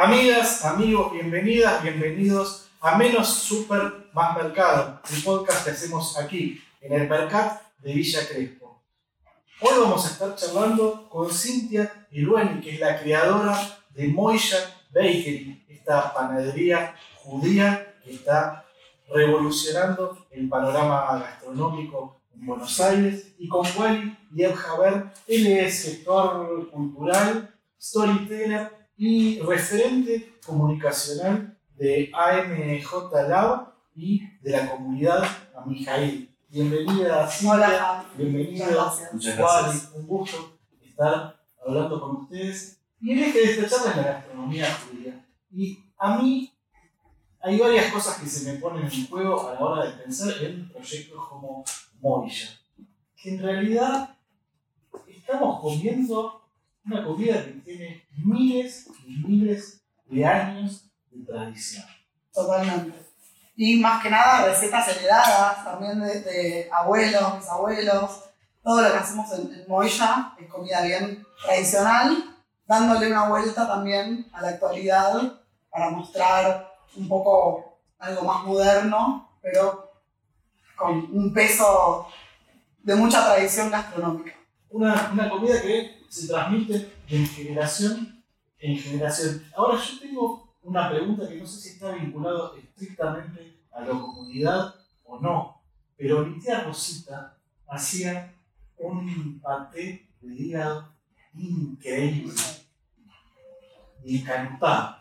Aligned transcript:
Amigas, 0.00 0.64
amigos, 0.64 1.10
bienvenidas, 1.10 1.82
bienvenidos 1.82 2.68
a 2.80 2.96
Menos 2.96 3.30
Super 3.30 4.08
Más 4.12 4.36
Mercado, 4.36 5.00
el 5.12 5.22
podcast 5.24 5.64
que 5.64 5.72
hacemos 5.72 6.16
aquí, 6.16 6.62
en 6.80 6.92
el 6.92 7.08
Mercat 7.08 7.60
de 7.80 7.94
Villa 7.94 8.20
Crespo. 8.28 8.80
Hoy 9.60 9.72
vamos 9.80 10.06
a 10.06 10.10
estar 10.10 10.36
charlando 10.36 11.08
con 11.08 11.28
Cintia 11.32 12.06
Ilueni, 12.12 12.60
que 12.60 12.74
es 12.74 12.78
la 12.78 13.00
creadora 13.00 13.58
de 13.90 14.06
Moya 14.06 14.58
Bakery, 14.94 15.64
esta 15.68 16.14
panadería 16.14 16.94
judía 17.16 17.96
que 18.04 18.12
está 18.12 18.64
revolucionando 19.12 20.28
el 20.30 20.48
panorama 20.48 21.18
gastronómico 21.18 22.20
en 22.36 22.46
Buenos 22.46 22.80
Aires, 22.80 23.34
y 23.36 23.48
con 23.48 23.66
Wally 23.76 24.16
Javer, 24.54 25.06
él 25.26 25.46
es 25.48 25.82
sector 25.82 26.70
cultural, 26.70 27.52
storyteller 27.80 28.77
y 28.98 29.38
referente 29.38 30.34
comunicacional 30.44 31.56
de 31.76 32.10
AMJ 32.12 33.12
Lab 33.28 33.72
y 33.94 34.20
de 34.40 34.50
la 34.50 34.68
comunidad 34.68 35.24
Amijail. 35.56 36.34
Bienvenida, 36.48 37.28
Cintia. 37.28 37.54
Hola, 37.54 38.06
Bienvenida. 38.16 38.92
Muchas 39.12 39.36
gracias. 39.38 39.92
Un 39.94 40.04
gusto 40.04 40.58
estar 40.82 41.40
hablando 41.64 42.00
con 42.00 42.16
ustedes. 42.22 42.80
Y 43.00 43.12
el 43.12 43.22
eje 43.22 43.38
de 43.38 43.44
esta 43.52 43.68
charla 43.68 43.90
es 43.90 43.96
la 43.98 44.02
gastronomía 44.02 44.66
judía. 44.74 45.24
Y 45.52 45.78
a 45.96 46.18
mí 46.18 46.52
hay 47.40 47.56
varias 47.56 47.92
cosas 47.92 48.18
que 48.18 48.26
se 48.26 48.50
me 48.50 48.58
ponen 48.58 48.90
en 48.90 49.06
juego 49.06 49.48
a 49.48 49.54
la 49.54 49.60
hora 49.60 49.84
de 49.84 49.92
pensar 50.02 50.32
en 50.42 50.68
proyectos 50.70 51.24
como 51.28 51.64
Moya. 52.00 52.48
Que 53.14 53.30
en 53.30 53.42
realidad 53.42 54.16
estamos 55.06 55.60
comiendo 55.60 56.47
una 56.90 57.04
comida 57.04 57.44
que 57.44 57.52
tiene 57.64 58.08
miles 58.16 58.88
y 59.06 59.26
miles 59.26 59.82
de 60.06 60.24
años 60.24 60.90
de 61.10 61.24
tradición. 61.24 61.84
Totalmente. 62.32 62.98
Y 63.56 63.78
más 63.80 64.02
que 64.02 64.10
nada 64.10 64.46
recetas 64.46 64.88
heredadas 64.88 65.64
también 65.64 66.00
de, 66.00 66.20
de 66.20 66.70
abuelos, 66.72 67.38
bisabuelos. 67.38 68.24
Todo 68.62 68.82
lo 68.82 68.92
que 68.92 68.98
hacemos 68.98 69.32
en, 69.32 69.52
en 69.52 69.68
Moya 69.68 70.34
es 70.38 70.48
comida 70.48 70.82
bien 70.82 71.24
tradicional, 71.42 72.36
dándole 72.66 73.10
una 73.10 73.28
vuelta 73.28 73.66
también 73.66 74.28
a 74.32 74.42
la 74.42 74.48
actualidad 74.50 75.40
para 75.70 75.90
mostrar 75.90 76.72
un 76.96 77.08
poco 77.08 77.80
algo 77.98 78.22
más 78.22 78.44
moderno, 78.44 79.38
pero 79.42 79.90
con 80.76 81.08
un 81.12 81.32
peso 81.34 82.08
de 82.82 82.94
mucha 82.94 83.24
tradición 83.24 83.70
gastronómica. 83.70 84.32
Una, 84.70 85.10
una 85.12 85.28
comida 85.30 85.60
que 85.60 85.97
se 86.08 86.28
transmite 86.28 86.92
de 87.08 87.26
generación 87.26 88.24
en 88.58 88.78
generación. 88.78 89.44
Ahora 89.56 89.78
yo 89.78 90.00
tengo 90.00 90.54
una 90.62 90.90
pregunta 90.90 91.28
que 91.28 91.36
no 91.36 91.46
sé 91.46 91.60
si 91.60 91.68
está 91.70 91.92
vinculado 91.92 92.56
estrictamente 92.56 93.60
a 93.72 93.80
la 93.80 93.90
comunidad 93.90 94.74
o 95.04 95.20
no, 95.20 95.62
pero 95.96 96.24
mi 96.24 96.40
tía 96.40 96.64
Rosita 96.64 97.36
hacía 97.66 98.34
un 98.76 99.40
paté 99.40 100.08
de 100.20 100.34
hígado 100.34 100.94
increíble 101.34 102.34
encantado. 104.04 104.96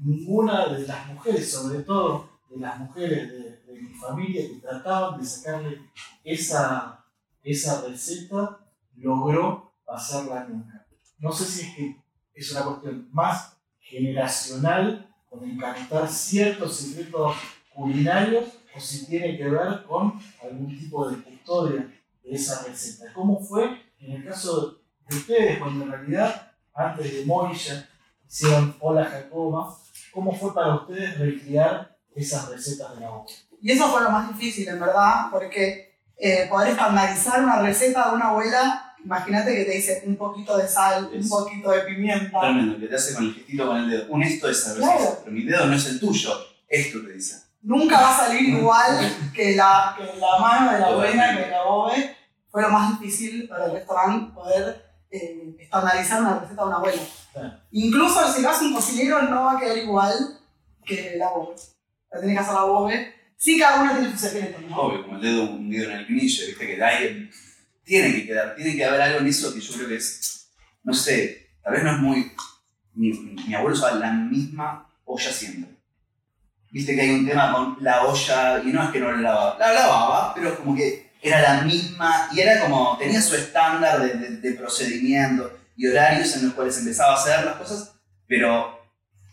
Ninguna 0.00 0.68
de 0.68 0.86
las 0.86 1.06
mujeres, 1.08 1.50
sobre 1.50 1.82
todo 1.82 2.38
de 2.48 2.60
las 2.60 2.78
mujeres 2.78 3.30
de, 3.30 3.72
de 3.72 3.82
mi 3.82 3.88
familia 3.94 4.48
que 4.48 4.60
trataban 4.60 5.20
de 5.20 5.26
sacarle 5.26 5.82
esa, 6.24 7.04
esa 7.42 7.82
receta, 7.82 8.58
logró 8.98 9.72
pasarla 9.84 10.44
nunca. 10.44 10.86
No 11.18 11.32
sé 11.32 11.44
si 11.44 11.66
es 11.66 11.74
que 11.74 11.96
es 12.34 12.52
una 12.52 12.64
cuestión 12.64 13.08
más 13.12 13.56
generacional, 13.80 15.08
con 15.28 15.48
encantar 15.48 16.08
ciertos 16.08 16.76
secretos 16.76 17.36
culinarios, 17.74 18.44
o 18.74 18.80
si 18.80 19.06
tiene 19.06 19.36
que 19.36 19.48
ver 19.48 19.84
con 19.84 20.20
algún 20.42 20.78
tipo 20.78 21.08
de 21.08 21.22
custodia 21.22 21.92
de 22.22 22.30
esa 22.30 22.64
receta. 22.64 23.12
¿Cómo 23.12 23.40
fue 23.40 23.82
en 24.00 24.12
el 24.12 24.24
caso 24.24 24.78
de 25.08 25.16
ustedes, 25.16 25.58
cuando 25.58 25.84
en 25.84 25.90
realidad, 25.90 26.52
antes 26.74 27.12
de 27.12 27.24
Moya, 27.24 27.88
hicieron 28.28 28.76
Hola 28.80 29.04
Jacoba, 29.06 29.76
cómo 30.12 30.32
fue 30.32 30.54
para 30.54 30.76
ustedes 30.76 31.18
recrear 31.18 31.96
esas 32.14 32.48
recetas 32.48 32.94
de 32.94 33.00
la 33.00 33.10
boca? 33.10 33.32
Y 33.60 33.72
eso 33.72 33.88
fue 33.88 34.02
lo 34.02 34.10
más 34.10 34.28
difícil, 34.28 34.68
en 34.68 34.78
verdad, 34.78 35.28
porque 35.30 35.98
eh, 36.16 36.46
poder 36.48 36.70
estandarizar 36.70 37.42
una 37.42 37.60
receta 37.60 38.08
de 38.08 38.16
una 38.16 38.28
abuela, 38.28 38.87
imagínate 39.04 39.54
que 39.54 39.64
te 39.64 39.70
dice 39.72 40.02
un 40.06 40.16
poquito 40.16 40.56
de 40.56 40.68
sal, 40.68 41.10
un 41.12 41.20
Es- 41.20 41.28
poquito 41.28 41.70
de 41.70 41.80
pimienta. 41.82 42.40
Tremendo, 42.40 42.78
que 42.78 42.86
te 42.86 42.94
hace 42.96 43.14
con 43.14 43.24
el 43.24 43.34
gestito 43.34 43.66
con 43.66 43.76
el 43.78 43.90
dedo. 43.90 44.06
Un 44.08 44.22
esto 44.22 44.48
es 44.48 44.62
saber 44.62 44.78
Claro. 44.82 45.18
pero 45.24 45.36
mi 45.36 45.44
dedo 45.44 45.66
no 45.66 45.74
es 45.76 45.86
el 45.86 46.00
tuyo. 46.00 46.30
Esto 46.68 47.00
te 47.04 47.12
dice. 47.14 47.36
Nunca 47.62 48.00
va 48.00 48.14
a 48.14 48.26
salir 48.26 48.48
igual 48.50 48.98
que 49.34 49.56
la, 49.56 49.94
que 49.96 50.04
la 50.18 50.38
mano 50.40 50.72
de 50.72 50.78
la 50.80 50.86
abuela, 50.86 51.36
que 51.44 51.50
la 51.50 51.62
bobe. 51.64 52.16
Fue 52.50 52.62
lo 52.62 52.70
más 52.70 52.98
difícil 52.98 53.46
para 53.48 53.66
el 53.66 53.72
restaurante 53.72 54.32
poder 54.34 54.84
eh, 55.10 55.54
estandarizar 55.58 56.20
una 56.22 56.38
receta 56.40 56.62
de 56.62 56.68
una 56.68 56.76
abuela. 56.76 57.02
Claro. 57.32 57.52
Incluso 57.72 58.32
si 58.32 58.42
lo 58.42 58.50
hace 58.50 58.64
un 58.64 58.74
cocinero, 58.74 59.22
no 59.22 59.44
va 59.44 59.52
a 59.56 59.60
quedar 59.60 59.76
igual 59.78 60.14
que 60.84 61.14
la 61.18 61.28
bobe. 61.30 61.56
La 62.10 62.18
tiene 62.20 62.34
que 62.34 62.40
hacer 62.40 62.54
la 62.54 62.62
bobe. 62.64 63.14
Sí, 63.36 63.58
cada 63.58 63.82
uno 63.82 63.92
tiene 63.92 64.10
su 64.12 64.18
secreto, 64.18 64.58
¿no? 64.68 64.76
Obvio, 64.76 65.02
como 65.04 65.16
el 65.16 65.22
dedo 65.22 65.42
hundido 65.44 65.84
en 65.90 65.98
el 65.98 66.06
pinillo, 66.06 66.46
viste 66.46 66.66
que 66.66 66.82
hay, 66.82 67.30
tiene 67.88 68.12
que 68.12 68.26
quedar, 68.26 68.54
tiene 68.54 68.76
que 68.76 68.84
haber 68.84 69.00
algo 69.00 69.20
en 69.20 69.26
eso 69.26 69.52
que 69.52 69.60
yo 69.60 69.74
creo 69.74 69.88
que 69.88 69.96
es, 69.96 70.50
no 70.84 70.92
sé, 70.92 71.48
tal 71.62 71.72
vez 71.72 71.82
no 71.82 71.92
es 71.92 71.98
muy, 71.98 72.32
mi, 72.94 73.54
abuelo 73.54 73.74
usaba 73.74 73.98
la 73.98 74.12
misma 74.12 74.88
olla 75.04 75.32
siempre. 75.32 75.74
Viste 76.70 76.94
que 76.94 77.00
hay 77.00 77.10
un 77.10 77.26
tema 77.26 77.50
con 77.52 77.78
la 77.80 78.04
olla, 78.04 78.62
y 78.62 78.66
no 78.66 78.84
es 78.84 78.90
que 78.90 79.00
no 79.00 79.10
la 79.10 79.22
lavaba, 79.22 79.58
la 79.58 79.72
lavaba, 79.72 80.34
pero 80.34 80.54
como 80.56 80.76
que 80.76 81.12
era 81.22 81.40
la 81.40 81.62
misma, 81.62 82.28
y 82.32 82.40
era 82.40 82.60
como, 82.60 82.96
tenía 82.98 83.22
su 83.22 83.34
estándar 83.34 84.00
de 84.00 84.52
procedimiento 84.52 85.58
y 85.78 85.86
horarios 85.86 86.36
en 86.36 86.44
los 86.44 86.54
cuales 86.54 86.76
empezaba 86.78 87.14
a 87.14 87.16
hacer 87.16 87.44
las 87.44 87.56
cosas, 87.56 87.94
pero 88.26 88.78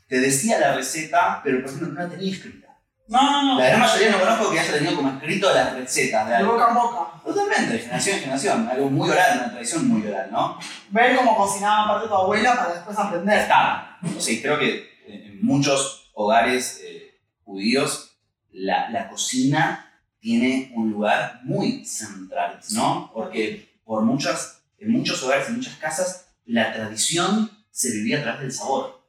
te 0.08 0.20
decía 0.20 0.60
la 0.60 0.76
receta, 0.76 1.42
pero 1.44 1.60
por 1.60 1.70
ejemplo 1.70 1.88
no 1.90 2.02
la 2.02 2.10
tenía 2.10 2.32
escrita. 2.32 2.65
No, 3.08 3.22
no, 3.22 3.44
no. 3.44 3.60
La 3.60 3.68
gran 3.68 3.80
mayoría 3.82 4.12
no 4.12 4.20
conozco 4.20 4.52
que 4.52 4.60
haya 4.60 4.74
tenido 4.74 4.96
como 4.96 5.10
escrito 5.10 5.54
las 5.54 5.74
recetas 5.74 6.26
de 6.26 6.32
De 6.32 6.38
algo. 6.38 6.54
boca 6.54 6.68
en 6.70 6.74
boca. 6.76 7.22
Totalmente, 7.24 7.74
de 7.74 7.80
generación 7.80 8.16
en 8.16 8.22
generación. 8.22 8.70
Algo 8.70 8.90
muy 8.90 9.10
oral, 9.10 9.38
una 9.40 9.52
tradición 9.52 9.88
muy 9.88 10.08
oral, 10.08 10.30
¿no? 10.32 10.60
Ver 10.90 11.16
cómo 11.16 11.38
cocinaba 11.38 11.84
aparte 11.86 12.08
tu 12.08 12.16
abuela 12.16 12.56
para 12.56 12.74
después 12.74 12.98
aprender. 12.98 13.40
Está. 13.40 13.98
O 14.18 14.20
sea, 14.20 14.42
creo 14.42 14.58
que 14.60 14.90
en 15.08 15.46
muchos 15.46 16.12
hogares 16.16 16.82
eh, 16.84 17.20
judíos 17.44 18.18
la, 18.52 18.90
la 18.90 19.08
cocina 19.10 19.92
tiene 20.20 20.72
un 20.76 20.90
lugar 20.92 21.42
muy 21.44 21.86
central, 21.86 22.60
¿no? 22.72 23.12
Porque 23.14 23.80
por 23.86 24.02
muchas, 24.02 24.64
en 24.80 24.92
muchos 24.92 25.22
hogares, 25.22 25.48
en 25.50 25.58
muchas 25.58 25.76
casas, 25.76 26.30
la 26.46 26.74
tradición 26.74 27.52
se 27.70 27.92
vivía 27.92 28.20
a 28.20 28.24
través 28.24 28.42
del 28.42 28.52
sabor, 28.52 29.05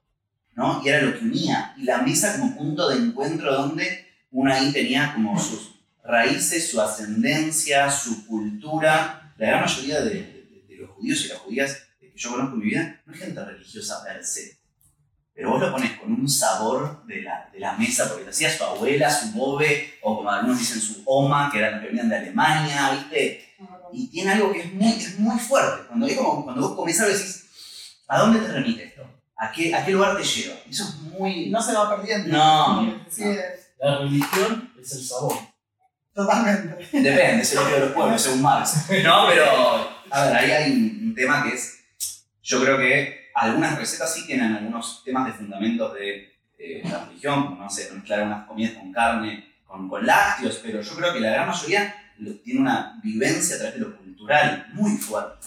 ¿no? 0.57 0.83
Y 0.85 0.89
era 0.89 1.03
lo 1.03 1.17
que 1.19 1.25
unía. 1.25 1.75
Y 1.79 1.85
la 1.85 1.99
mesa 2.03 2.37
como 2.39 2.57
punto 2.57 2.89
de 2.89 2.97
encuentro 2.97 3.55
donde 3.55 4.07
uno 4.33 4.53
ahí 4.53 4.73
tenía 4.73 5.13
como 5.15 5.39
sus 5.39 5.77
raíces, 6.03 6.71
su 6.71 6.81
ascendencia, 6.81 7.91
su 7.91 8.27
cultura. 8.27 9.33
La 9.39 9.47
gran 9.49 9.61
mayoría 9.63 10.01
de, 10.01 10.11
de- 10.11 10.65
de 10.69 10.77
los 10.77 10.91
judíos 10.91 11.25
y 11.25 11.29
las 11.29 11.39
judías 11.39 11.79
que 12.01 12.13
yo 12.17 12.31
conozco 12.33 12.55
en 12.55 12.59
mi 12.61 12.65
vida 12.67 13.01
no 13.07 13.13
es 13.13 13.21
gente 13.21 13.45
religiosa 13.45 14.03
per 14.05 14.25
se. 14.25 14.57
Pero 15.35 15.51
vos 15.51 15.61
lo 15.61 15.71
pones 15.71 15.93
con 15.99 16.11
un 16.13 16.27
sabor 16.29 17.05
de 17.07 17.21
la, 17.21 17.51
de 17.53 17.61
la 17.61 17.75
mesa, 17.75 18.09
porque 18.09 18.25
lo 18.25 18.31
hacía 18.31 18.51
su 18.51 18.65
abuela, 18.65 19.11
su 19.11 19.33
bobe, 19.33 19.95
o 20.03 20.17
como 20.17 20.31
algunos 20.31 20.59
dicen 20.59 20.81
su 20.81 21.03
oma, 21.05 21.51
que 21.53 21.59
eran 21.59 21.73
los 21.75 21.81
que 21.83 21.89
venían 21.89 22.09
de 22.09 22.17
Alemania, 22.17 22.91
¿viste? 22.93 23.45
Y 23.93 24.09
tiene 24.09 24.33
algo 24.33 24.51
que 24.51 24.61
es 24.61 24.73
muy, 24.73 24.93
es 24.93 25.19
muy 25.19 25.39
fuerte. 25.39 25.87
Cuando, 25.89 26.09
como, 26.17 26.45
cuando 26.45 26.63
vos 26.63 26.77
comés 26.77 26.99
algo 27.01 27.13
decís, 27.15 27.45
¿a 28.09 28.19
dónde 28.21 28.41
te 28.41 28.49
remite 28.51 28.85
esto? 28.85 29.03
¿A 29.39 29.53
qué, 29.53 29.75
¿A 29.75 29.85
qué 29.85 29.93
lugar 29.93 30.17
te 30.17 30.25
lleva? 30.25 30.55
Eso 30.69 30.85
es 30.85 30.95
muy... 31.19 31.51
no 31.51 31.61
se 31.63 31.73
va 31.75 31.95
perdiendo. 31.97 32.29
No, 32.37 33.01
Sí, 33.11 33.25
no. 33.25 33.31
es- 33.33 33.73
La 33.79 33.99
religión 33.99 34.73
es 34.81 34.93
el 34.93 35.05
sabor. 35.05 35.37
Totalmente. 36.15 36.89
Depende, 36.93 37.43
es 37.43 37.53
el 37.53 37.59
opio 37.59 37.75
de 37.75 37.81
los 37.81 37.91
pueblos, 37.93 38.23
según 38.23 38.43
Marx. 38.43 38.87
No, 39.05 39.27
pero, 39.29 39.91
a 40.11 40.25
ver, 40.25 40.35
ahí 40.37 40.51
hay 40.51 40.73
un, 40.73 41.01
un 41.09 41.15
tema 41.15 41.43
que 41.43 41.51
es, 41.55 41.79
yo 42.43 42.63
creo 42.63 42.79
que 42.79 43.27
algunas 43.35 43.79
recetas 43.79 44.15
sí 44.15 44.27
tienen 44.27 44.55
algunos 44.55 45.03
temas 45.05 45.27
de 45.27 45.33
fundamentos 45.35 45.93
de 45.93 46.33
eh, 46.59 46.81
la 46.85 47.05
religión, 47.05 47.45
como, 47.49 47.63
no 47.65 47.69
sé, 47.71 47.91
mezclar 47.93 48.23
unas 48.23 48.47
comidas 48.47 48.73
con 48.79 48.91
carne, 48.93 49.57
con, 49.67 49.89
con 49.91 50.07
lácteos, 50.07 50.59
pero 50.63 50.81
yo 50.81 50.95
creo 50.97 51.13
que 51.13 51.21
la 51.21 51.31
gran 51.33 51.49
mayoría 51.49 51.95
lo- 52.19 52.35
tiene 52.37 52.61
una 52.61 52.99
vivencia 53.03 53.57
a 53.57 53.59
través 53.59 53.75
de 53.75 53.81
lo 53.81 53.95
cultural 53.99 54.69
muy 54.73 54.93
fuerte. 54.97 55.47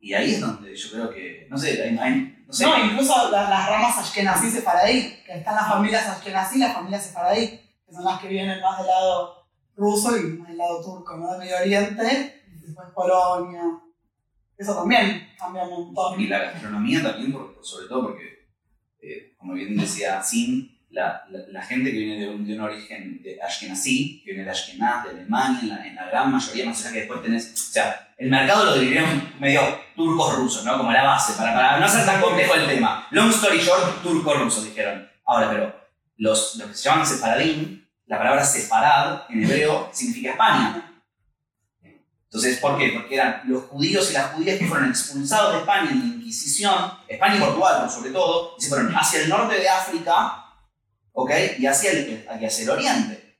Y 0.00 0.14
ahí 0.14 0.32
es 0.32 0.40
donde 0.40 0.74
yo 0.74 0.90
creo 0.92 1.10
que, 1.10 1.46
no 1.50 1.58
sé, 1.58 1.82
hay, 1.82 1.96
hay- 1.98 2.44
no 2.46 2.52
sé, 2.52 2.64
No, 2.64 2.84
incluso 2.84 3.30
la- 3.30 3.48
las 3.50 3.68
ramas 3.68 3.98
ashkenazí 3.98 4.50
sefaradí, 4.50 5.14
que 5.26 5.34
están 5.38 5.54
las 5.56 5.68
familias 5.68 6.08
ashkenazí 6.08 6.56
y 6.56 6.60
las 6.60 6.72
familias 6.74 7.04
sefaradí, 7.04 7.48
que 7.48 7.92
son 7.92 8.04
las 8.04 8.18
que 8.20 8.28
vienen 8.28 8.60
más 8.62 8.78
del 8.78 8.86
lado 8.86 9.46
ruso 9.76 10.16
y 10.16 10.22
más 10.38 10.48
del 10.48 10.56
lado 10.58 10.82
turco, 10.82 11.16
¿no? 11.16 11.30
Del 11.32 11.40
Medio 11.40 11.56
Oriente, 11.58 12.42
y 12.46 12.66
después 12.66 12.88
Polonia. 12.94 13.62
Eso 14.56 14.74
también 14.74 15.28
cambia 15.38 15.62
un 15.64 15.70
montón. 15.94 16.20
Y 16.20 16.26
la 16.28 16.38
gastronomía 16.38 17.02
también, 17.02 17.32
por- 17.32 17.58
sobre 17.62 17.86
todo 17.88 18.02
porque 18.08 18.40
eh, 19.02 19.34
como 19.38 19.54
bien 19.54 19.76
decía 19.76 20.22
Sin, 20.22 20.78
la, 20.90 21.24
la, 21.30 21.38
la 21.50 21.62
gente 21.62 21.90
que 21.90 21.98
viene 21.98 22.20
de 22.20 22.28
un, 22.28 22.46
de 22.46 22.54
un 22.54 22.60
origen 22.60 23.22
de 23.22 23.38
que 23.38 24.20
viene 24.24 24.44
de 24.44 24.50
Ashkenaz, 24.50 25.04
de 25.04 25.10
Alemania, 25.10 25.60
en 25.62 25.68
la, 25.68 25.86
en 25.86 25.94
la 25.94 26.06
gran 26.06 26.32
mayoría, 26.32 26.66
más 26.66 26.80
allá 26.80 26.92
que 26.92 26.98
después 27.00 27.22
tenés, 27.22 27.52
o 27.52 27.72
sea, 27.72 28.14
el 28.18 28.28
mercado 28.28 28.64
lo 28.64 28.78
dividieron 28.78 29.32
medio 29.38 29.60
turcos-rusos, 29.96 30.64
¿no? 30.64 30.76
Como 30.76 30.92
la 30.92 31.02
base, 31.02 31.32
para, 31.34 31.54
para 31.54 31.80
no 31.80 31.88
ser 31.88 32.04
tan 32.04 32.20
complejo 32.20 32.54
el 32.54 32.66
tema. 32.66 33.06
Long 33.10 33.30
story 33.30 33.58
short, 33.58 34.02
turco-rusos, 34.02 34.64
dijeron. 34.64 35.08
Ahora, 35.24 35.50
pero 35.50 35.80
los, 36.16 36.56
los 36.56 36.68
que 36.68 36.74
se 36.74 36.88
llaman 36.88 37.06
sefaradín, 37.06 37.88
la 38.06 38.18
palabra 38.18 38.44
separad 38.44 39.22
en 39.30 39.44
hebreo 39.44 39.88
significa 39.92 40.32
España. 40.32 40.86
Entonces, 42.24 42.58
¿por 42.58 42.78
qué? 42.78 42.92
Porque 42.94 43.14
eran 43.14 43.42
los 43.46 43.64
judíos 43.64 44.10
y 44.10 44.14
las 44.14 44.32
judías 44.32 44.58
que 44.58 44.66
fueron 44.66 44.88
expulsados 44.88 45.52
de 45.52 45.58
España 45.60 45.90
en 45.90 45.98
la 45.98 46.14
Inquisición, 46.16 46.92
España 47.08 47.36
y 47.36 47.40
Portugal, 47.40 47.90
sobre 47.90 48.10
todo, 48.10 48.54
y 48.58 48.62
se 48.62 48.68
fueron 48.68 48.94
hacia 48.94 49.22
el 49.22 49.28
norte 49.28 49.58
de 49.58 49.68
África, 49.68 50.44
¿ok? 51.12 51.30
Y 51.58 51.66
hacia 51.66 51.92
el, 51.92 52.26
hacia 52.28 52.62
el 52.64 52.70
oriente. 52.70 53.36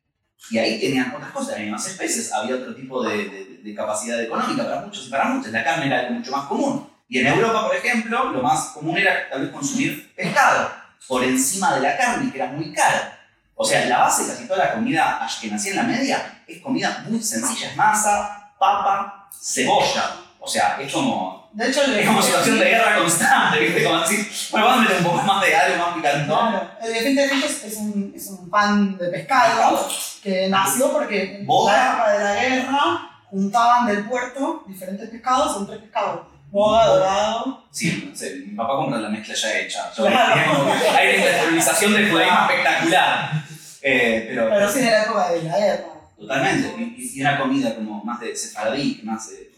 Y 0.50 0.58
ahí 0.58 0.80
tenían 0.80 1.14
otras 1.14 1.30
cosas, 1.32 1.56
había 1.56 1.70
más 1.70 1.86
especies, 1.86 2.32
había 2.32 2.56
otro 2.56 2.74
tipo 2.74 3.02
de, 3.02 3.28
de- 3.28 3.44
de 3.62 3.74
capacidad 3.74 4.18
económica 4.22 4.64
para 4.64 4.80
muchos 4.80 5.06
y 5.06 5.10
para 5.10 5.24
muchos. 5.26 5.52
La 5.52 5.62
carne 5.62 5.86
era 5.86 6.08
mucho 6.10 6.30
más 6.32 6.46
común. 6.46 6.88
Y 7.08 7.18
en 7.18 7.26
Europa, 7.26 7.66
por 7.66 7.76
ejemplo, 7.76 8.30
lo 8.32 8.42
más 8.42 8.66
común 8.68 8.96
era 8.96 9.28
tal 9.28 9.42
vez 9.42 9.50
consumir 9.50 10.14
pescado 10.14 10.70
por 11.06 11.22
encima 11.24 11.74
de 11.74 11.80
la 11.82 11.96
carne, 11.96 12.30
que 12.32 12.38
era 12.38 12.46
muy 12.52 12.72
cara. 12.72 13.18
O 13.54 13.64
sea, 13.66 13.84
la 13.84 13.98
base 13.98 14.24
de 14.24 14.32
casi 14.32 14.46
toda 14.46 14.64
la 14.64 14.72
comida 14.74 15.22
ashkenazí 15.22 15.68
en 15.70 15.76
la 15.76 15.82
media 15.82 16.42
es 16.46 16.62
comida 16.62 17.04
muy 17.06 17.22
sencilla, 17.22 17.68
es 17.70 17.76
masa, 17.76 18.54
papa, 18.58 19.28
cebolla. 19.38 20.16
O 20.38 20.48
sea, 20.48 20.80
es 20.80 20.90
como, 20.90 21.39
De 21.52 21.68
hecho, 21.68 21.82
el 21.84 21.98
es 21.98 22.06
como 22.06 22.22
situación 22.22 22.58
de 22.60 22.64
guerra 22.64 22.96
constante, 22.98 23.58
¿viste? 23.58 23.82
Como 23.84 23.96
así, 23.96 24.28
bueno, 24.52 24.66
vamos 24.66 24.78
a 24.78 24.82
meter 24.88 24.98
un 24.98 25.04
poco 25.04 25.22
más 25.24 25.40
de 25.44 25.56
algo 25.56 25.84
más 25.84 25.94
picantón. 25.96 26.50
Claro. 26.50 26.70
El 26.82 26.94
Gefilte 26.94 27.24
es, 27.24 27.64
es, 27.64 27.76
un, 27.76 28.12
es 28.14 28.26
un 28.28 28.48
pan 28.50 28.96
de 28.96 29.08
pescado 29.08 29.88
que 30.22 30.48
nació 30.48 30.92
porque 30.92 31.38
en 31.40 31.46
Boga. 31.46 31.72
la 31.72 31.88
época 31.92 32.12
de 32.12 32.24
la 32.24 32.34
guerra 32.42 33.10
juntaban 33.30 33.86
del 33.86 34.04
puerto 34.08 34.62
diferentes 34.68 35.08
pescados, 35.10 35.52
son 35.54 35.66
tres 35.66 35.80
pescados. 35.80 36.20
Boga, 36.52 36.86
dorado. 36.86 37.64
Sí, 37.70 38.08
no 38.10 38.16
sé, 38.16 38.42
mi 38.46 38.56
papá 38.56 38.76
compra 38.76 38.98
la 39.00 39.08
mezcla 39.08 39.34
ya 39.34 39.58
hecha. 39.58 39.90
Yo- 39.96 40.06
Claro. 40.08 40.66
Hay 40.96 41.08
una 41.08 41.16
industrialización 41.16 41.92
del 41.94 42.10
judaísmo 42.10 42.38
espectacular. 42.48 43.32
Eh, 43.82 44.26
pero, 44.28 44.48
Pero 44.50 44.70
sí 44.72 44.80
de 44.80 44.90
la 44.90 45.02
época 45.04 45.30
de 45.30 45.42
la 45.42 45.58
guerra. 45.58 45.84
totalmente. 46.18 46.74
Y, 46.98 47.12
y 47.18 47.20
una 47.22 47.38
comida 47.40 47.74
como 47.74 48.04
más 48.04 48.20
de 48.20 48.34
sefaradí, 48.36 48.96
que 48.98 49.02
más 49.04 49.30
de, 49.30 49.49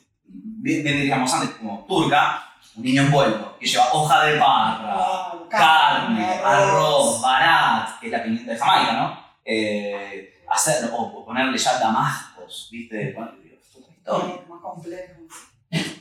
diríamos 0.63 1.33
antes, 1.35 1.57
como 1.57 1.85
turca, 1.89 2.43
un 2.77 2.83
niño 2.83 3.03
envuelto, 3.03 3.57
que 3.59 3.67
lleva 3.67 3.93
hoja 3.93 4.25
de 4.25 4.39
parra, 4.39 4.95
Ah, 4.95 5.39
carne, 5.51 6.25
arroz, 6.43 7.21
barat, 7.21 8.01
que 8.01 8.07
es 8.07 8.13
la 8.13 8.23
pimienta 8.23 8.53
de 8.53 8.59
Jamaica, 8.59 8.93
¿no? 8.95 9.19
Eh, 9.45 10.43
hacer, 10.51 10.91
o, 10.93 10.97
o 10.97 11.25
ponerle 11.27 11.59
ya 11.59 11.79
damascos, 11.79 12.69
¿viste? 12.73 13.13
Bueno, 13.13 13.33
es 13.45 13.77
otra 13.77 13.93
historia. 13.93 14.45
Más 14.49 14.61
complejo. 14.61 15.13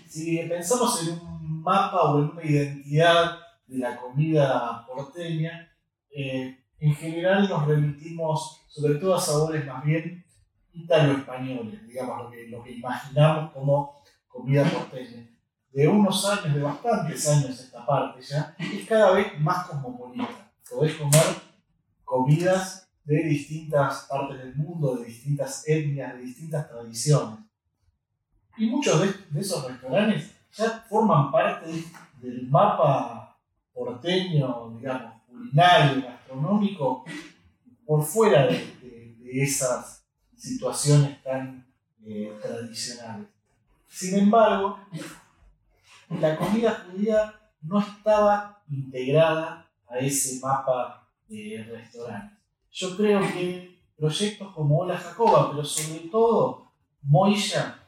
Si 0.07 0.37
pensamos 0.39 1.07
en 1.07 1.13
un 1.19 1.61
mapa 1.61 2.03
o 2.03 2.19
en 2.19 2.29
una 2.29 2.43
identidad 2.43 3.37
de 3.67 3.77
la 3.79 3.97
comida 3.97 4.85
porteña, 4.85 5.69
eh, 6.15 6.57
en 6.79 6.95
general 6.95 7.47
nos 7.47 7.65
remitimos 7.67 8.61
sobre 8.67 8.95
todo 8.95 9.15
a 9.15 9.21
sabores 9.21 9.65
más 9.65 9.83
bien 9.83 10.25
italo-españoles, 10.73 11.85
digamos, 11.87 12.23
lo 12.23 12.31
que, 12.31 12.47
lo 12.47 12.63
que 12.63 12.71
imaginamos 12.71 13.51
como 13.51 14.00
comida 14.31 14.63
porteña. 14.63 15.27
De 15.71 15.87
unos 15.87 16.25
años, 16.25 16.53
de 16.53 16.61
bastantes 16.61 17.27
años 17.29 17.59
esta 17.59 17.85
parte 17.85 18.21
ya, 18.21 18.55
es 18.59 18.87
cada 18.87 19.11
vez 19.13 19.39
más 19.39 19.67
cosmopolita. 19.67 20.51
Podés 20.69 20.95
comer 20.95 21.21
comidas 22.03 22.89
de 23.05 23.23
distintas 23.23 24.05
partes 24.09 24.37
del 24.39 24.55
mundo, 24.55 24.97
de 24.97 25.05
distintas 25.05 25.67
etnias, 25.67 26.13
de 26.13 26.23
distintas 26.23 26.69
tradiciones. 26.69 27.39
Y 28.57 28.67
muchos 28.67 29.01
de, 29.01 29.39
esos 29.39 29.65
restaurantes 29.65 30.31
ya 30.53 30.85
forman 30.89 31.31
parte 31.31 31.71
del 32.21 32.47
mapa 32.49 33.37
porteño, 33.73 34.77
digamos, 34.77 35.21
culinario, 35.25 36.03
gastronómico, 36.03 37.05
por 37.85 38.03
fuera 38.03 38.45
de 38.47 39.41
esas 39.41 40.05
situaciones 40.35 41.21
tan 41.23 41.65
eh, 42.05 42.37
tradicionales. 42.41 43.27
Sin 43.91 44.17
embargo, 44.17 44.79
la 46.09 46.37
comida 46.37 46.85
judía 46.85 47.33
no 47.61 47.81
estaba 47.81 48.63
integrada 48.69 49.69
a 49.85 49.97
ese 49.99 50.39
mapa 50.39 51.09
de 51.27 51.61
restaurantes. 51.69 52.37
Yo 52.71 52.95
creo 52.95 53.19
que 53.19 53.81
proyectos 53.97 54.55
como 54.55 54.79
Hola 54.79 54.97
Jacoba, 54.97 55.51
pero 55.51 55.65
sobre 55.65 56.07
todo 56.09 56.71
Moya, 57.01 57.79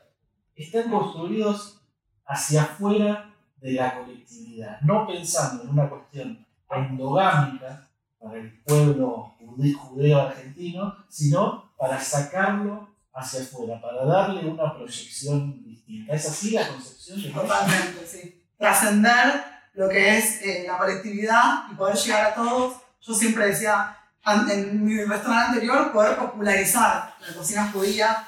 están 0.56 0.92
construidos 0.92 1.82
hacia 2.26 2.64
afuera 2.64 3.34
de 3.58 3.72
la 3.72 3.98
colectividad, 3.98 4.82
no 4.82 5.08
pensando 5.08 5.64
en 5.64 5.70
una 5.70 5.90
cuestión 5.90 6.46
endogámica 6.70 7.88
para 8.20 8.40
el 8.40 8.62
pueblo 8.64 9.36
judeo 9.40 10.20
argentino, 10.20 10.96
sino 11.08 11.72
para 11.78 11.98
sacarlo 11.98 12.93
hacia 13.14 13.42
afuera, 13.42 13.80
para 13.80 14.06
darle 14.06 14.48
una 14.48 14.74
proyección 14.74 15.64
distinta. 15.64 16.14
¿Es 16.14 16.28
así 16.28 16.52
la 16.52 16.68
concepción 16.68 17.22
de? 17.22 17.30
Totalmente, 17.30 18.08
sí. 18.08 18.44
Trascender 18.58 19.44
lo 19.74 19.90
que 19.90 20.18
es 20.18 20.42
eh, 20.42 20.66
la 20.68 20.78
colectividad 20.78 21.66
y 21.72 21.76
poder 21.76 21.96
llegar 21.96 22.32
a 22.32 22.36
todos. 22.36 22.78
Yo 23.02 23.14
siempre 23.14 23.48
decía, 23.48 23.98
en 24.26 24.84
mi 24.84 25.04
restaurante 25.04 25.54
anterior, 25.54 25.92
poder 25.92 26.16
popularizar 26.18 27.16
la 27.20 27.34
cocina 27.36 27.70
judía, 27.72 28.26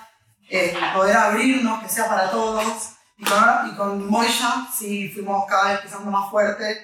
eh, 0.50 0.76
poder 0.94 1.16
abrirnos, 1.16 1.82
que 1.82 1.90
sea 1.90 2.08
para 2.08 2.30
todos. 2.30 2.92
Y 3.18 3.24
con, 3.24 3.70
y 3.72 3.76
con 3.76 4.10
Moya, 4.10 4.68
sí, 4.78 5.10
fuimos 5.10 5.46
cada 5.48 5.72
vez 5.72 5.82
pisando 5.82 6.12
más 6.12 6.30
fuerte. 6.30 6.84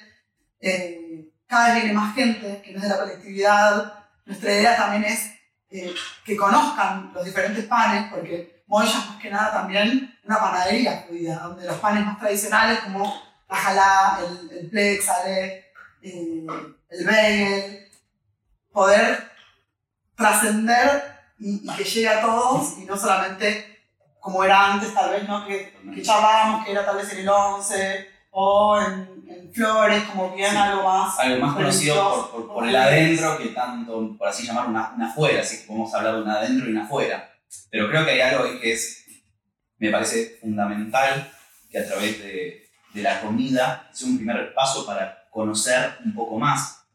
Eh, 0.61 1.29
cada 1.45 1.73
vez 1.73 1.83
viene 1.83 1.99
más 1.99 2.15
gente 2.15 2.61
que 2.63 2.71
no 2.71 2.77
es 2.77 2.83
de 2.83 2.89
la 2.89 2.99
colectividad. 2.99 3.93
Nuestra 4.25 4.53
idea 4.53 4.77
también 4.77 5.03
es 5.03 5.31
eh, 5.71 5.95
que 6.25 6.35
conozcan 6.35 7.11
los 7.13 7.23
diferentes 7.23 7.65
panes, 7.65 8.11
porque 8.11 8.63
Moya 8.67 8.89
es 8.89 9.07
más 9.07 9.21
que 9.21 9.29
nada 9.29 9.51
también 9.51 10.17
una 10.25 10.39
panadería 10.39 11.05
judía, 11.07 11.39
donde 11.39 11.65
los 11.65 11.77
panes 11.77 12.05
más 12.05 12.19
tradicionales 12.19 12.79
como 12.81 13.21
la 13.49 13.55
jalá, 13.55 14.19
el, 14.21 14.57
el 14.57 14.69
plex, 14.69 15.09
ale, 15.09 15.71
eh, 16.01 16.45
el 16.89 17.05
bagel, 17.05 17.89
poder 18.71 19.31
trascender 20.15 21.19
y, 21.39 21.61
y 21.63 21.75
que 21.75 21.83
llegue 21.83 22.09
a 22.09 22.21
todos 22.21 22.77
y 22.77 22.85
no 22.85 22.97
solamente 22.97 23.71
como 24.19 24.43
era 24.43 24.73
antes 24.73 24.93
tal 24.93 25.09
vez, 25.09 25.27
¿no? 25.27 25.45
que, 25.47 25.73
que 25.93 26.01
charlábamos 26.01 26.63
que 26.63 26.71
era 26.71 26.85
tal 26.85 26.97
vez 26.97 27.11
en 27.11 27.19
el 27.19 27.29
11 27.29 28.09
o 28.31 28.79
en, 28.81 29.23
en 29.29 29.53
Flores, 29.53 30.03
como 30.05 30.33
bien 30.35 30.51
Sí. 30.51 30.57
algo 30.57 30.83
más. 30.83 31.19
algo 31.19 31.45
más 31.45 31.55
conocido 31.55 32.29
por, 32.31 32.45
por, 32.47 32.53
por 32.53 32.67
el 32.67 32.75
adentro 32.75 33.37
que 33.37 33.47
tanto, 33.49 34.15
por 34.17 34.27
así 34.27 34.45
llamar, 34.47 34.67
una, 34.67 34.91
una 34.95 35.09
afuera, 35.09 35.41
así 35.41 35.59
que 35.61 35.67
podemos 35.67 35.93
hablar 35.93 36.15
de 36.15 36.21
una 36.23 36.35
adentro 36.35 36.67
y 36.67 36.71
una 36.71 36.85
afuera. 36.85 37.33
Pero 37.69 37.89
creo 37.89 38.05
que 38.05 38.11
hay 38.11 38.21
algo 38.21 38.45
ahí 38.45 38.59
que 38.59 38.71
es, 38.73 39.05
me 39.77 39.89
parece 39.91 40.37
fundamental, 40.41 41.29
que 41.69 41.79
a 41.79 41.85
través 41.87 42.19
de, 42.19 42.69
de 42.93 43.01
la 43.01 43.21
comida 43.21 43.89
es 43.91 44.01
un 44.03 44.17
primer 44.17 44.53
paso 44.53 44.85
para 44.85 45.27
conocer 45.29 45.97
un 46.05 46.13
poco 46.13 46.37
más 46.39 46.85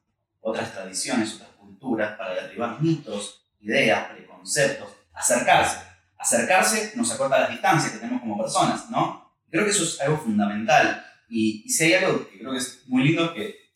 otras 0.41 0.73
tradiciones, 0.73 1.35
otras 1.35 1.51
culturas, 1.59 2.17
para 2.17 2.35
derribar 2.35 2.81
mitos, 2.81 3.47
ideas, 3.61 4.07
preconceptos, 4.09 4.89
acercarse. 5.13 5.79
Acercarse 6.19 6.93
nos 6.97 7.13
acorta 7.13 7.39
las 7.41 7.51
distancias 7.51 7.93
que 7.93 7.99
tenemos 7.99 8.21
como 8.23 8.39
personas, 8.39 8.89
¿no? 8.91 9.33
Creo 9.51 9.65
que 9.65 9.71
eso 9.71 9.85
es 9.85 10.01
algo 10.01 10.19
fundamental. 10.19 11.05
Y, 11.29 11.63
y 11.65 11.71
si 11.71 11.85
hay 11.85 11.95
algo 11.95 12.29
que 12.29 12.39
creo 12.39 12.53
que 12.53 12.59
es 12.59 12.83
muy 12.87 13.05
lindo, 13.05 13.35
que 13.35 13.67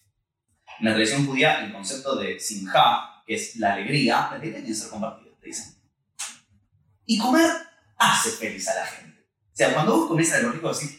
en 0.81 0.87
la 0.87 0.95
tradición 0.95 1.27
judía 1.27 1.65
el 1.65 1.73
concepto 1.73 2.17
de 2.17 2.39
simja, 2.41 3.23
que 3.27 3.35
es 3.35 3.57
la 3.57 3.75
alegría, 3.75 4.15
la 4.17 4.29
alegría 4.31 4.55
tiene 4.55 4.69
que 4.69 4.75
ser 4.75 4.89
compartida, 4.89 5.31
te 5.41 5.47
dicen. 5.47 5.75
Y 7.07 7.19
comer 7.19 7.51
hace 7.99 8.31
feliz 8.31 8.67
a 8.69 8.75
la 8.75 8.87
gente. 8.87 9.21
O 9.21 9.57
sea, 9.57 9.75
cuando 9.75 9.97
vos 9.97 10.09
comés 10.09 10.33
algo 10.33 10.53
rico, 10.53 10.73
decís, 10.73 10.99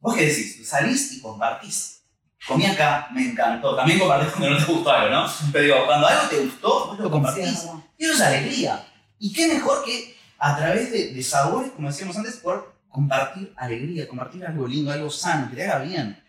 vos 0.00 0.16
qué 0.16 0.26
decís, 0.26 0.68
salís 0.68 1.12
y 1.12 1.20
compartís. 1.20 2.02
Comí 2.46 2.66
acá, 2.66 3.08
me 3.12 3.30
encantó. 3.30 3.76
También 3.76 4.00
compartís 4.00 4.32
cuando 4.32 4.50
no 4.50 4.66
te 4.66 4.72
gustó 4.72 4.90
algo, 4.90 5.14
¿no? 5.14 5.32
Pero 5.52 5.64
digo, 5.64 5.86
cuando 5.86 6.06
algo 6.08 6.28
te 6.28 6.38
gustó, 6.38 6.86
vos 6.88 6.98
lo 6.98 7.10
compartís. 7.10 7.66
Y 7.96 8.04
eso 8.04 8.14
es 8.14 8.20
alegría. 8.20 8.84
Y 9.20 9.32
qué 9.32 9.46
mejor 9.46 9.84
que 9.84 10.16
a 10.38 10.56
través 10.56 10.90
de, 10.90 11.12
de 11.12 11.22
sabores, 11.22 11.70
como 11.70 11.86
decíamos 11.86 12.16
antes, 12.16 12.38
por 12.38 12.71
compartir 12.92 13.52
alegría, 13.56 14.06
compartir 14.06 14.46
algo 14.46 14.68
lindo, 14.68 14.92
algo 14.92 15.10
sano, 15.10 15.48
que 15.50 15.56
te 15.56 15.68
haga 15.68 15.82
bien. 15.82 16.22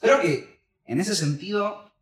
Creo 0.00 0.20
que 0.20 0.62
en 0.86 1.00
ese 1.00 1.14
sentido 1.14 1.92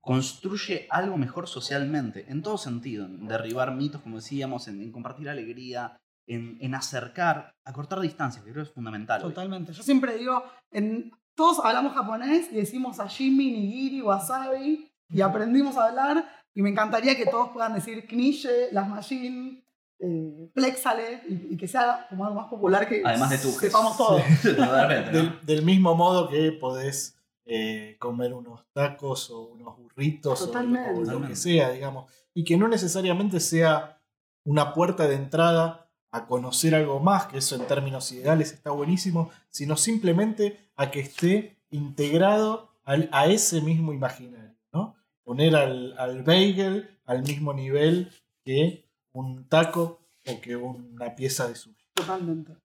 construye 0.00 0.86
algo 0.90 1.16
mejor 1.18 1.46
socialmente, 1.46 2.26
en 2.28 2.42
todo 2.42 2.58
sentido, 2.58 3.04
en 3.04 3.28
derribar 3.28 3.74
mitos, 3.74 4.00
como 4.00 4.16
decíamos, 4.16 4.68
en, 4.68 4.80
en 4.82 4.90
compartir 4.90 5.28
alegría, 5.28 5.98
en, 6.26 6.56
en 6.60 6.74
acercar, 6.74 7.54
acortar 7.64 8.00
distancias, 8.00 8.44
que 8.44 8.52
creo 8.52 8.64
que 8.64 8.70
es 8.70 8.74
fundamental. 8.74 9.22
hoy. 9.22 9.28
Totalmente. 9.28 9.72
Yo 9.72 9.82
siempre 9.82 10.16
digo, 10.16 10.42
en, 10.70 11.12
todos 11.34 11.60
hablamos 11.62 11.92
japonés 11.92 12.48
y 12.50 12.56
decimos 12.56 12.96
sashimi, 12.96 13.50
nigiri, 13.50 14.00
wasabi 14.00 14.90
y 15.10 15.20
aprendimos 15.20 15.76
a 15.76 15.88
hablar 15.88 16.24
y 16.54 16.62
me 16.62 16.70
encantaría 16.70 17.16
que 17.16 17.26
todos 17.26 17.50
puedan 17.50 17.74
decir 17.74 18.06
knishe, 18.06 18.72
las 18.72 18.88
machine, 18.88 19.65
eh, 19.98 20.50
plexale 20.54 21.22
y, 21.28 21.54
y 21.54 21.56
que 21.56 21.66
sea 21.68 22.06
como 22.08 22.24
algo 22.26 22.40
más 22.40 22.48
popular 22.48 22.88
que 22.88 23.02
Además 23.04 23.30
de 23.30 23.38
tu 23.38 23.48
sepamos 23.50 23.96
todos. 23.96 24.22
Totalmente, 24.42 25.10
¿no? 25.12 25.18
Del, 25.18 25.40
del 25.46 25.62
mismo 25.64 25.94
modo 25.94 26.28
que 26.28 26.52
podés 26.52 27.16
eh, 27.46 27.96
comer 27.98 28.32
unos 28.34 28.64
tacos 28.72 29.30
o 29.30 29.42
unos 29.46 29.76
burritos 29.78 30.42
o- 30.42 30.46
Totalmente. 30.46 30.90
o, 30.90 31.04
lo 31.20 31.26
que 31.26 31.36
sea, 31.36 31.70
digamos. 31.70 32.10
Y 32.34 32.44
que 32.44 32.56
no 32.56 32.68
necesariamente 32.68 33.40
sea 33.40 34.00
una 34.44 34.74
puerta 34.74 35.06
de 35.08 35.14
entrada 35.14 35.88
a 36.10 36.26
conocer 36.26 36.74
algo 36.74 37.00
más, 37.00 37.26
que 37.26 37.38
eso 37.38 37.56
en 37.56 37.66
términos 37.66 38.10
ideales 38.12 38.52
está 38.52 38.70
buenísimo, 38.70 39.30
sino 39.50 39.76
simplemente 39.76 40.70
a 40.76 40.90
que 40.90 41.00
esté 41.00 41.56
integrado 41.70 42.70
al- 42.84 43.08
a 43.12 43.26
ese 43.26 43.60
mismo 43.60 43.92
imaginario, 43.92 44.54
¿no? 44.72 44.94
Poner 45.24 45.56
al, 45.56 45.94
al 45.98 46.22
bagel 46.22 46.90
al 47.06 47.22
mismo 47.22 47.52
nivel 47.52 48.10
que 48.44 48.85
un 49.20 49.48
taco 49.48 50.00
o 50.26 50.40
que 50.40 50.56
una 50.56 51.14
pieza 51.14 51.48
de 51.48 51.54
sushi. 51.54 51.86
Totalmente. 51.94 52.56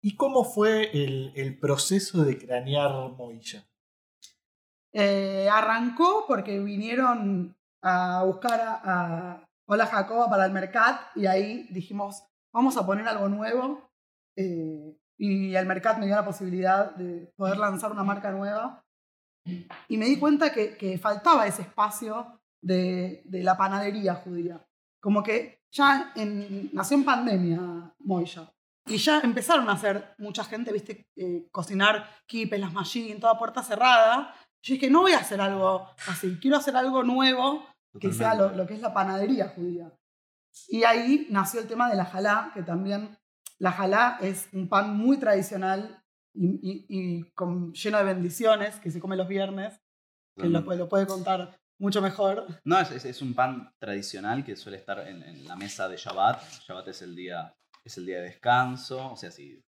¿Y 0.00 0.16
cómo 0.16 0.44
fue 0.44 0.90
el, 0.92 1.32
el 1.34 1.58
proceso 1.58 2.24
de 2.24 2.38
cranear 2.38 3.10
Moilla? 3.16 3.66
Eh, 4.92 5.48
arrancó 5.50 6.24
porque 6.26 6.58
vinieron 6.60 7.56
a 7.82 8.22
buscar 8.24 8.60
a, 8.60 8.80
a 8.84 9.48
Hola 9.66 9.86
Jacoba 9.86 10.30
para 10.30 10.46
el 10.46 10.52
Mercat 10.52 11.00
y 11.14 11.26
ahí 11.26 11.66
dijimos, 11.70 12.24
vamos 12.52 12.76
a 12.76 12.86
poner 12.86 13.06
algo 13.06 13.28
nuevo. 13.28 13.90
eh, 14.36 14.96
y 15.20 15.54
el 15.56 15.66
Mercat 15.66 15.98
me 15.98 16.06
dio 16.06 16.14
la 16.14 16.24
posibilidad 16.24 16.94
de 16.94 17.32
poder 17.36 17.56
lanzar 17.58 17.90
una 17.90 18.04
marca 18.04 18.30
nueva. 18.30 18.84
Y 19.88 19.96
me 19.96 20.06
di 20.06 20.16
cuenta 20.18 20.52
que, 20.52 20.76
que 20.76 20.96
faltaba 20.96 21.46
ese 21.46 21.62
espacio 21.62 22.40
de, 22.62 23.22
de 23.24 23.42
la 23.42 23.56
panadería 23.56 24.14
judía. 24.14 24.64
Como 25.00 25.22
que 25.22 25.60
ya 25.70 26.12
en, 26.16 26.70
nació 26.72 26.96
en 26.96 27.04
pandemia 27.04 27.94
Moya. 28.00 28.52
Y 28.86 28.96
ya 28.96 29.20
empezaron 29.20 29.68
a 29.68 29.72
hacer 29.72 30.14
mucha 30.18 30.44
gente, 30.44 30.72
viste, 30.72 31.06
eh, 31.16 31.46
cocinar 31.52 32.08
kipes, 32.26 32.58
las 32.58 32.72
machines, 32.72 33.20
toda 33.20 33.38
puerta 33.38 33.62
cerrada. 33.62 34.34
Yo 34.62 34.74
dije, 34.74 34.88
no 34.90 35.02
voy 35.02 35.12
a 35.12 35.18
hacer 35.18 35.40
algo 35.40 35.86
así, 36.08 36.38
quiero 36.40 36.56
hacer 36.56 36.74
algo 36.76 37.02
nuevo 37.02 37.64
que 38.00 38.12
sea 38.12 38.34
lo, 38.34 38.50
lo 38.56 38.66
que 38.66 38.74
es 38.74 38.80
la 38.80 38.94
panadería 38.94 39.48
judía. 39.48 39.92
Y 40.68 40.84
ahí 40.84 41.26
nació 41.30 41.60
el 41.60 41.68
tema 41.68 41.88
de 41.90 41.96
la 41.96 42.06
jalá, 42.06 42.50
que 42.54 42.62
también 42.62 43.16
la 43.58 43.72
jalá 43.72 44.18
es 44.20 44.48
un 44.52 44.68
pan 44.68 44.96
muy 44.96 45.18
tradicional 45.18 46.02
y, 46.34 46.46
y- 46.62 46.86
y 46.88 47.22
con, 47.32 47.72
lleno 47.74 47.98
de 47.98 48.04
bendiciones 48.04 48.76
que 48.80 48.90
se 48.90 49.00
come 49.00 49.16
los 49.16 49.28
viernes, 49.28 49.80
que 50.36 50.48
lo, 50.48 50.60
lo 50.60 50.88
puede 50.88 51.06
contar 51.06 51.58
mucho 51.78 52.02
mejor. 52.02 52.46
No, 52.64 52.78
es, 52.80 53.04
es- 53.04 53.22
un 53.22 53.34
pan 53.34 53.72
tradicional 53.78 54.44
que 54.44 54.56
suele 54.56 54.78
estar 54.78 55.06
en, 55.06 55.22
en 55.22 55.46
la 55.46 55.56
mesa 55.56 55.88
de 55.88 55.96
Shabbat. 55.96 56.42
Shabbat 56.66 56.88
es 56.88 57.02
el 57.02 57.14
día, 57.14 57.54
es 57.84 57.96
el 57.98 58.06
día 58.06 58.18
de 58.18 58.24
descanso. 58.24 59.12
O 59.12 59.16
sea, 59.16 59.30
si 59.30 59.62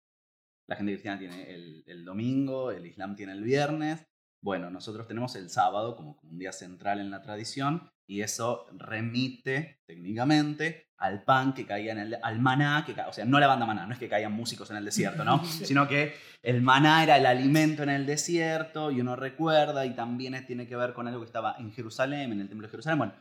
la 0.67 0.75
gente 0.75 0.91
cristiana 0.93 1.19
tiene 1.19 1.53
el, 1.53 1.83
el 1.87 2.03
domingo, 2.05 2.71
el 2.71 2.85
islam 2.85 3.15
tiene 3.15 3.33
el 3.33 3.43
viernes. 3.43 4.05
Bueno, 4.41 4.69
nosotros 4.69 5.07
tenemos 5.07 5.35
el 5.35 5.49
sábado 5.49 5.95
como, 5.95 6.15
como 6.15 6.31
un 6.31 6.37
día 6.39 6.51
central 6.51 6.99
en 6.99 7.09
la 7.11 7.21
tradición 7.21 7.89
y 8.07 8.21
eso 8.21 8.65
remite 8.77 9.81
técnicamente 9.85 10.87
al 10.97 11.23
pan 11.23 11.53
que 11.53 11.65
caía 11.65 11.91
en 11.91 11.99
el 11.99 12.17
al 12.23 12.39
maná, 12.39 12.83
que 12.85 12.93
ca- 12.93 13.07
o 13.07 13.13
sea, 13.13 13.25
no 13.25 13.39
la 13.39 13.47
banda 13.47 13.65
maná, 13.65 13.85
no 13.85 13.93
es 13.93 13.99
que 13.99 14.09
caían 14.09 14.31
músicos 14.33 14.71
en 14.71 14.77
el 14.77 14.85
desierto, 14.85 15.23
¿no? 15.23 15.43
Sino 15.45 15.87
que 15.87 16.15
el 16.41 16.61
maná 16.61 17.03
era 17.03 17.17
el 17.17 17.25
alimento 17.25 17.83
en 17.83 17.89
el 17.89 18.05
desierto 18.05 18.89
y 18.91 19.01
uno 19.01 19.15
recuerda 19.15 19.85
y 19.85 19.93
también 19.93 20.43
tiene 20.47 20.65
que 20.67 20.75
ver 20.75 20.93
con 20.93 21.07
algo 21.07 21.19
que 21.19 21.25
estaba 21.27 21.55
en 21.59 21.71
Jerusalén, 21.71 22.31
en 22.31 22.41
el 22.41 22.47
templo 22.49 22.65
de 22.67 22.71
Jerusalén. 22.71 22.97
Bueno, 22.97 23.13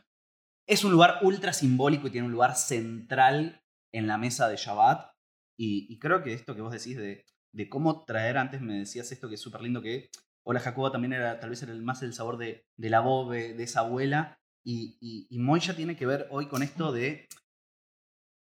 es 0.65 0.83
un 0.83 0.91
lugar 0.91 1.19
ultra 1.21 1.53
simbólico 1.53 2.07
y 2.07 2.11
tiene 2.11 2.25
un 2.25 2.33
lugar 2.33 2.55
central 2.55 3.61
en 3.93 4.07
la 4.07 4.17
mesa 4.17 4.47
de 4.49 4.57
Shabbat. 4.57 5.11
Y, 5.59 5.87
y 5.91 5.99
creo 5.99 6.23
que 6.23 6.33
esto 6.33 6.55
que 6.55 6.61
vos 6.61 6.71
decís 6.71 6.97
de, 6.97 7.25
de 7.53 7.69
cómo 7.69 8.05
traer, 8.05 8.37
antes 8.37 8.61
me 8.61 8.73
decías 8.79 9.11
esto 9.11 9.27
que 9.29 9.35
es 9.35 9.41
súper 9.41 9.61
lindo, 9.61 9.81
que 9.81 10.09
Hola 10.43 10.59
Jacoba 10.61 10.91
también 10.91 11.13
era, 11.13 11.39
tal 11.39 11.49
vez 11.49 11.61
era 11.63 11.73
el- 11.73 11.81
más 11.83 12.01
el 12.03 12.13
sabor 12.13 12.37
de, 12.37 12.65
de 12.77 12.89
la 12.89 13.01
bobe, 13.01 13.53
de 13.53 13.63
esa 13.63 13.81
abuela. 13.81 14.39
Y, 14.67 14.97
y, 14.99 15.27
y 15.29 15.39
Moya 15.39 15.73
tiene 15.75 15.95
que 15.95 16.05
ver 16.05 16.27
hoy 16.29 16.47
con 16.47 16.61
esto 16.61 16.91
de 16.91 17.29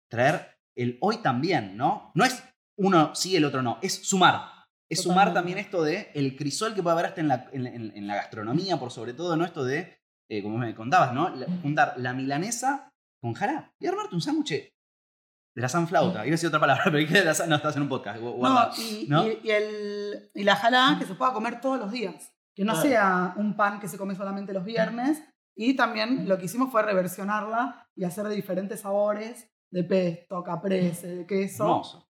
traer 0.09 0.57
el 0.75 0.97
hoy 1.01 1.17
también, 1.17 1.77
¿no? 1.77 2.11
No 2.15 2.25
es 2.25 2.43
uno 2.77 3.15
sí, 3.15 3.35
el 3.35 3.45
otro 3.45 3.61
no, 3.61 3.77
es 3.81 3.93
sumar. 4.07 4.49
Es 4.89 5.03
sumar 5.03 5.33
también 5.33 5.57
esto 5.57 5.83
de 5.83 6.11
el 6.13 6.35
crisol 6.35 6.73
que 6.75 6.83
puede 6.83 6.93
haber 6.95 7.05
hasta 7.05 7.21
en 7.21 7.27
la, 7.29 7.49
en, 7.53 7.65
en- 7.65 7.95
en 7.95 8.07
la 8.07 8.15
gastronomía, 8.15 8.77
por 8.77 8.91
sobre 8.91 9.13
todo, 9.13 9.37
¿no? 9.37 9.45
Esto 9.45 9.63
de, 9.63 9.99
eh, 10.29 10.43
como 10.43 10.57
me 10.57 10.75
contabas, 10.75 11.13
¿no? 11.13 11.29
La- 11.29 11.47
juntar 11.61 11.93
la 11.97 12.13
milanesa 12.13 12.89
con 13.21 13.33
jalá 13.33 13.73
y 13.79 13.87
armarte 13.87 14.15
un 14.15 14.21
sándwich 14.21 14.49
de 14.49 15.61
la 15.61 15.69
sanflauta. 15.69 16.19
Iba 16.19 16.21
a 16.23 16.31
decir 16.31 16.47
otra 16.47 16.59
palabra, 16.59 16.83
pero 16.91 16.97
de 17.07 17.23
la 17.23 17.33
no, 17.47 17.55
estás 17.55 17.75
en 17.77 17.83
un 17.83 17.89
podcast. 17.89 18.19
guarda. 18.19 18.71
No, 18.75 18.83
y, 18.83 19.05
¿no? 19.07 19.27
y- 19.27 19.39
y 19.43 19.49
el, 19.51 20.31
y 20.33 20.43
la 20.43 20.57
jalá 20.57 20.97
que 20.99 21.05
se 21.05 21.15
pueda 21.15 21.31
comer 21.31 21.61
todos 21.61 21.79
los 21.79 21.89
días. 21.91 22.33
Que 22.53 22.65
no 22.65 22.73
Claro. 22.73 22.89
sea 22.89 23.33
un 23.37 23.55
pan 23.55 23.79
que 23.79 23.87
se 23.87 23.97
come 23.97 24.13
solamente 24.15 24.51
los 24.51 24.65
viernes. 24.65 25.23
Y 25.55 25.75
también 25.75 26.27
lo 26.27 26.37
que 26.37 26.45
hicimos 26.45 26.71
fue 26.71 26.81
reversionarla 26.83 27.89
y 27.95 28.03
hacer 28.03 28.25
de 28.27 28.35
diferentes 28.35 28.81
sabores, 28.81 29.51
de 29.71 29.83
pesto, 29.83 30.43
caprese, 30.43 31.15
de 31.17 31.25
queso. 31.27 31.63
Hermoso. 31.63 32.07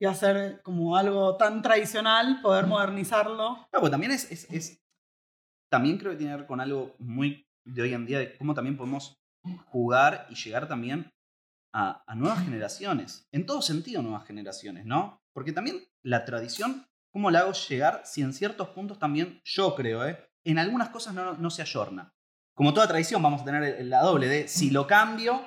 Y 0.00 0.06
hacer 0.06 0.62
como 0.62 0.96
algo 0.96 1.36
tan 1.36 1.60
tradicional, 1.62 2.40
poder 2.40 2.66
modernizarlo. 2.66 3.66
No, 3.72 3.80
pues 3.80 3.90
también 3.90 4.12
es, 4.12 4.30
es, 4.30 4.48
es- 4.50 4.80
También 5.70 5.98
creo 5.98 6.12
que 6.12 6.18
tiene 6.18 6.32
que 6.32 6.36
ver 6.38 6.46
con 6.46 6.60
algo 6.60 6.94
muy 6.98 7.46
de 7.64 7.82
hoy 7.82 7.94
en 7.94 8.06
día, 8.06 8.18
de 8.20 8.36
cómo 8.38 8.54
también 8.54 8.76
podemos 8.76 9.18
jugar 9.66 10.26
y 10.30 10.34
llegar 10.34 10.68
también 10.68 11.10
a, 11.74 12.02
a 12.06 12.14
nuevas 12.14 12.42
generaciones. 12.44 13.28
En 13.32 13.44
todo 13.46 13.60
sentido, 13.62 14.02
nuevas 14.02 14.26
generaciones, 14.26 14.84
¿no? 14.86 15.20
Porque 15.34 15.52
también 15.52 15.82
la 16.02 16.24
tradición, 16.24 16.86
¿cómo 17.12 17.30
la 17.30 17.40
hago 17.40 17.52
llegar 17.52 18.02
si 18.04 18.22
en 18.22 18.32
ciertos 18.32 18.68
puntos 18.68 18.98
también, 18.98 19.40
yo 19.44 19.74
creo, 19.74 20.06
¿eh? 20.06 20.18
En 20.44 20.58
algunas 20.58 20.88
cosas 20.90 21.12
no, 21.14 21.34
no 21.34 21.50
se 21.50 21.62
ayorna. 21.62 22.14
Como 22.58 22.74
toda 22.74 22.88
tradición, 22.88 23.22
vamos 23.22 23.42
a 23.42 23.44
tener 23.44 23.84
la 23.86 24.02
doble 24.02 24.26
de 24.26 24.48
si 24.48 24.70
lo 24.70 24.88
cambio, 24.88 25.40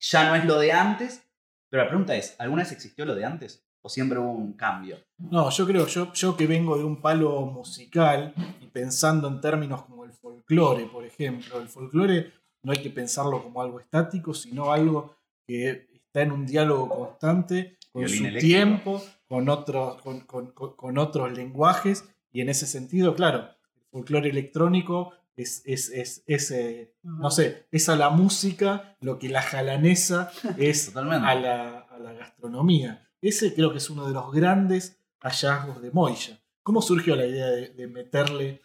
ya 0.00 0.28
no 0.28 0.34
es 0.34 0.44
lo 0.44 0.58
de 0.58 0.72
antes. 0.72 1.22
Pero 1.70 1.84
la 1.84 1.88
pregunta 1.88 2.16
es, 2.16 2.34
¿alguna 2.40 2.64
vez 2.64 2.72
existió 2.72 3.04
lo 3.04 3.14
de 3.14 3.24
antes? 3.24 3.64
¿O 3.80 3.88
siempre 3.88 4.18
hubo 4.18 4.32
un 4.32 4.54
cambio? 4.54 4.98
No, 5.18 5.48
yo 5.50 5.64
creo, 5.64 5.86
yo, 5.86 6.12
yo 6.12 6.36
que 6.36 6.48
vengo 6.48 6.76
de 6.76 6.82
un 6.82 7.00
palo 7.00 7.42
musical 7.42 8.34
y 8.60 8.66
pensando 8.66 9.28
en 9.28 9.40
términos 9.40 9.82
como 9.82 10.04
el 10.04 10.10
folclore, 10.12 10.86
por 10.86 11.04
ejemplo, 11.04 11.60
el 11.60 11.68
folclore 11.68 12.32
no 12.64 12.72
hay 12.72 12.78
que 12.82 12.90
pensarlo 12.90 13.40
como 13.40 13.62
algo 13.62 13.78
estático, 13.78 14.34
sino 14.34 14.72
algo 14.72 15.14
que 15.46 15.86
está 15.94 16.22
en 16.22 16.32
un 16.32 16.44
diálogo 16.44 16.88
constante 16.88 17.78
con 17.92 18.02
Violín 18.02 18.18
su 18.18 18.24
eléctrico. 18.26 18.48
tiempo, 18.56 19.02
con 19.28 19.48
otros, 19.48 20.02
con- 20.02 20.20
con- 20.22 20.50
con 20.52 20.98
otros 20.98 21.32
lenguajes, 21.32 22.04
y 22.32 22.40
en 22.40 22.48
ese 22.48 22.66
sentido, 22.66 23.14
claro, 23.14 23.38
el 23.74 23.84
folclore 23.92 24.28
electrónico 24.30 25.12
es, 25.36 25.62
es, 25.64 25.90
es, 25.90 26.22
es, 26.26 26.50
eh, 26.50 26.94
no 27.02 27.30
sé, 27.30 27.68
es 27.70 27.88
a 27.88 27.96
la 27.96 28.10
música 28.10 28.96
lo 29.00 29.18
que 29.18 29.28
la 29.28 29.42
jalanesa 29.42 30.32
es 30.58 30.96
a 30.96 31.02
la, 31.02 31.78
a 31.80 31.98
la 31.98 32.12
gastronomía. 32.14 33.08
Ese 33.20 33.54
creo 33.54 33.72
que 33.72 33.78
es 33.78 33.90
uno 33.90 34.06
de 34.06 34.14
los 34.14 34.32
grandes 34.32 34.98
hallazgos 35.20 35.82
de 35.82 35.90
Moya. 35.90 36.40
¿Cómo 36.62 36.82
surgió 36.82 37.14
la 37.14 37.26
idea 37.26 37.46
de, 37.46 37.68
de 37.68 37.86
meterle 37.86 38.62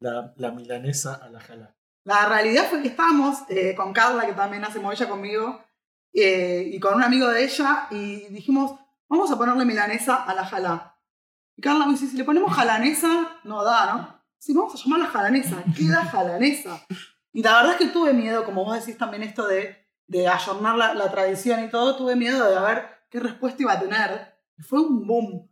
la, 0.00 0.34
la 0.36 0.50
milanesa 0.50 1.14
a 1.14 1.28
la 1.28 1.40
jalá? 1.40 1.76
La 2.04 2.28
realidad 2.28 2.66
fue 2.68 2.82
que 2.82 2.88
estábamos 2.88 3.38
eh, 3.48 3.74
con 3.74 3.92
Carla, 3.92 4.26
que 4.26 4.32
también 4.32 4.64
hace 4.64 4.78
movilla 4.78 5.08
conmigo, 5.08 5.62
eh, 6.12 6.68
y 6.72 6.78
con 6.78 6.94
un 6.94 7.02
amigo 7.02 7.28
de 7.28 7.44
ella, 7.44 7.86
y 7.90 8.26
dijimos, 8.28 8.78
vamos 9.08 9.30
a 9.30 9.38
ponerle 9.38 9.64
milanesa 9.64 10.16
a 10.16 10.34
la 10.34 10.44
jalá. 10.44 10.98
Y 11.56 11.62
Carla 11.62 11.86
me 11.86 11.92
dice, 11.92 12.08
si 12.08 12.16
le 12.16 12.24
ponemos 12.24 12.52
jalanesa, 12.56 13.38
no 13.44 13.64
da, 13.64 13.94
¿no? 13.94 14.23
Sí, 14.38 14.52
vamos 14.52 14.74
a 14.74 14.78
llamarla 14.78 15.06
jalanesa, 15.06 15.62
queda 15.76 16.04
jalanesa. 16.04 16.80
Y 17.32 17.42
la 17.42 17.56
verdad 17.56 17.72
es 17.72 17.78
que 17.78 17.92
tuve 17.92 18.12
miedo, 18.12 18.44
como 18.44 18.64
vos 18.64 18.78
decís 18.78 18.96
también 18.98 19.22
esto 19.22 19.46
de, 19.46 19.76
de 20.06 20.28
ayornar 20.28 20.76
la, 20.76 20.94
la 20.94 21.10
tradición 21.10 21.64
y 21.64 21.68
todo, 21.70 21.96
tuve 21.96 22.14
miedo 22.16 22.48
de 22.48 22.60
ver 22.60 22.86
qué 23.10 23.20
respuesta 23.20 23.62
iba 23.62 23.72
a 23.72 23.80
tener. 23.80 24.34
Y 24.56 24.62
fue 24.62 24.80
un 24.80 25.06
boom. 25.06 25.48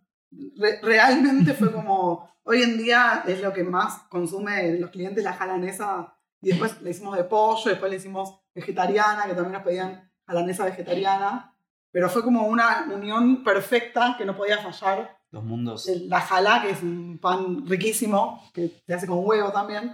Re- 0.57 0.81
realmente 0.83 1.55
fue 1.55 1.73
como, 1.73 2.31
hoy 2.45 2.63
en 2.63 2.79
día 2.79 3.25
es 3.27 3.41
lo 3.41 3.53
que 3.53 3.65
más 3.65 4.03
consume 4.09 4.79
los 4.79 4.91
clientes, 4.91 5.25
la 5.25 5.33
jalanesa. 5.33 6.15
Y 6.41 6.51
después 6.51 6.81
le 6.83 6.91
hicimos 6.91 7.17
de 7.17 7.25
pollo, 7.25 7.71
después 7.71 7.91
le 7.91 7.97
hicimos 7.99 8.41
vegetariana, 8.55 9.25
que 9.27 9.35
también 9.35 9.53
nos 9.53 9.63
pedían 9.63 10.11
jalanesa 10.27 10.65
vegetariana. 10.65 11.55
Pero 11.91 12.09
fue 12.09 12.23
como 12.23 12.47
una 12.47 12.87
unión 12.95 13.43
perfecta 13.45 14.15
que 14.17 14.25
no 14.25 14.37
podía 14.37 14.59
fallar. 14.59 15.19
Los 15.33 15.43
mundos. 15.45 15.89
La 16.09 16.21
jalá, 16.21 16.63
que 16.63 16.71
es 16.71 16.83
un 16.83 17.19
pan 17.19 17.67
riquísimo, 17.67 18.43
que 18.53 18.71
se 18.87 18.95
hace 18.95 19.07
con 19.07 19.27
huevo 19.27 19.51
también, 19.51 19.93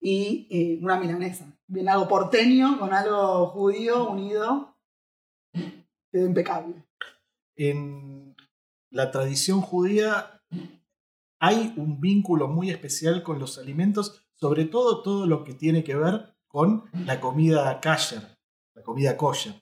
y 0.00 0.48
eh, 0.50 0.78
una 0.82 0.98
milanesa. 0.98 1.54
Bien 1.66 1.88
algo 1.88 2.08
porteño 2.08 2.78
con 2.78 2.92
algo 2.94 3.48
judío 3.48 4.10
unido. 4.10 4.78
Quedó 6.10 6.26
impecable. 6.26 6.82
En 7.56 8.34
la 8.90 9.10
tradición 9.10 9.60
judía 9.60 10.40
hay 11.38 11.74
un 11.76 12.00
vínculo 12.00 12.48
muy 12.48 12.70
especial 12.70 13.22
con 13.22 13.38
los 13.38 13.58
alimentos, 13.58 14.26
sobre 14.34 14.64
todo 14.64 15.02
todo 15.02 15.26
lo 15.26 15.44
que 15.44 15.52
tiene 15.52 15.84
que 15.84 15.94
ver 15.94 16.34
con 16.48 16.84
la 17.04 17.20
comida 17.20 17.80
kasher, 17.80 18.22
la 18.74 18.82
comida 18.82 19.16
kosher. 19.18 19.54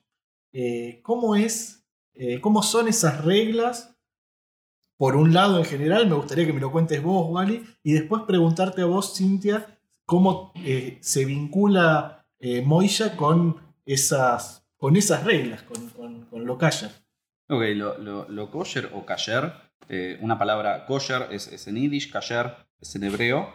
Eh, 0.53 1.01
¿Cómo 1.03 1.35
es, 1.35 1.85
eh, 2.13 2.39
cómo 2.39 2.63
son 2.63 2.87
esas 2.87 3.23
reglas? 3.23 3.98
Por 4.99 5.15
un 5.15 5.33
lado, 5.33 5.59
en 5.59 5.63
general, 5.63 6.09
me 6.09 6.15
gustaría 6.15 6.45
que 6.45 6.51
me 6.51 6.59
lo 6.59 6.73
cuentes 6.73 7.01
vos, 7.01 7.25
Wally, 7.29 7.63
y 7.83 7.93
después 7.93 8.23
preguntarte 8.27 8.81
a 8.81 8.85
vos, 8.85 9.15
Cintia, 9.15 9.79
cómo 10.05 10.51
eh, 10.57 10.97
se 10.99 11.23
vincula 11.23 12.27
Moisha 12.65 13.15
con 13.15 13.55
esas, 13.85 14.67
con 14.75 14.97
esas 14.97 15.23
reglas, 15.23 15.63
con, 15.63 16.25
con, 16.29 16.45
lo 16.45 16.57
kasher. 16.57 16.91
Ok, 17.47 17.61
lo, 17.75 18.27
lo, 18.27 18.51
kosher 18.51 18.91
o 18.93 19.05
kasher, 19.05 19.53
una 20.19 20.37
palabra 20.37 20.85
kosher 20.85 21.29
es, 21.31 21.65
en 21.65 21.77
yiddish, 21.77 22.11
kasher 22.11 22.57
es 22.81 22.93
en 22.93 23.05
hebreo. 23.05 23.53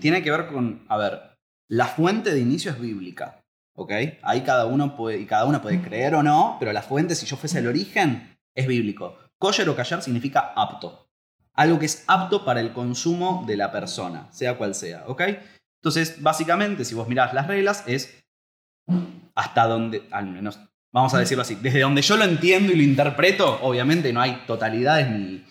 tiene 0.00 0.22
que 0.22 0.30
ver 0.30 0.48
con, 0.48 0.84
a 0.88 0.98
ver, 0.98 1.38
la 1.68 1.86
fuente 1.86 2.34
de 2.34 2.40
inicio 2.40 2.72
es 2.72 2.78
bíblica. 2.78 3.42
¿ok? 3.72 3.92
Ahí 4.22 4.42
cada 4.42 4.66
uno 4.66 4.96
puede, 4.96 5.18
y 5.18 5.24
cada 5.24 5.46
uno 5.46 5.62
puede 5.62 5.80
creer 5.80 6.14
o 6.14 6.22
no, 6.22 6.58
pero 6.60 6.74
la 6.74 6.82
fuente, 6.82 7.14
si 7.14 7.24
yo 7.24 7.38
fuese 7.38 7.60
el 7.60 7.68
origen, 7.68 8.35
es 8.56 8.66
bíblico. 8.66 9.16
Kosher 9.38 9.68
o 9.68 9.76
kasher 9.76 10.02
significa 10.02 10.52
apto. 10.56 11.08
Algo 11.54 11.78
que 11.78 11.86
es 11.86 12.04
apto 12.08 12.44
para 12.44 12.60
el 12.60 12.72
consumo 12.72 13.44
de 13.46 13.56
la 13.56 13.70
persona, 13.70 14.32
sea 14.32 14.58
cual 14.58 14.74
sea, 14.74 15.04
¿ok? 15.06 15.22
Entonces, 15.80 16.20
básicamente, 16.20 16.84
si 16.84 16.94
vos 16.94 17.06
mirás 17.06 17.32
las 17.32 17.46
reglas, 17.46 17.84
es 17.86 18.24
hasta 19.34 19.66
donde, 19.66 20.08
al 20.10 20.26
menos, 20.26 20.58
vamos 20.92 21.14
a 21.14 21.18
decirlo 21.18 21.42
así, 21.42 21.54
desde 21.56 21.80
donde 21.80 22.02
yo 22.02 22.16
lo 22.16 22.24
entiendo 22.24 22.72
y 22.72 22.76
lo 22.76 22.82
interpreto, 22.82 23.60
obviamente 23.62 24.12
no 24.12 24.20
hay 24.20 24.42
totalidades 24.46 25.08
ni, 25.10 25.44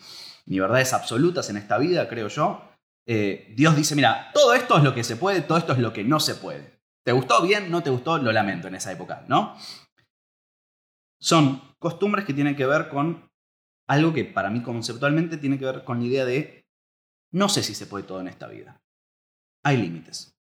ni 0.46 0.60
verdades 0.60 0.94
absolutas 0.94 1.50
en 1.50 1.58
esta 1.58 1.78
vida, 1.78 2.08
creo 2.08 2.28
yo. 2.28 2.62
Eh, 3.08 3.54
Dios 3.56 3.76
dice, 3.76 3.96
mira, 3.96 4.32
todo 4.34 4.54
esto 4.54 4.78
es 4.78 4.84
lo 4.84 4.94
que 4.94 5.04
se 5.04 5.16
puede, 5.16 5.42
todo 5.42 5.58
esto 5.58 5.74
es 5.74 5.80
lo 5.80 5.94
que 5.94 6.04
no 6.04 6.20
se 6.20 6.36
puede. 6.36 6.80
¿Te 7.04 7.12
gustó? 7.12 7.42
Bien, 7.42 7.70
no 7.70 7.84
te 7.84 7.92
gustó, 7.92 8.18
lo 8.18 8.32
lamento 8.32 8.68
en 8.68 8.76
esa 8.76 8.92
época, 8.92 9.24
¿no? 9.28 9.56
Son 11.20 11.75
costumbres 11.86 12.26
que 12.26 12.34
tienen 12.34 12.56
que 12.56 12.66
ver 12.66 12.90
con 12.90 13.30
algo 13.88 14.12
que 14.12 14.26
para 14.26 14.50
mí 14.50 14.64
conceptualmente 14.64 15.38
tiene 15.38 15.60
que 15.60 15.66
ver 15.66 15.84
con 15.84 16.00
la 16.00 16.06
idea 16.06 16.26
de 16.26 16.66
no 17.32 17.48
sé 17.48 17.62
si 17.62 17.76
se 17.76 17.86
puede 17.86 18.06
todo 18.06 18.22
en 18.22 18.28
esta 18.28 18.48
vida. 18.48 18.82
Hay 19.64 19.78
límites. 19.78 20.36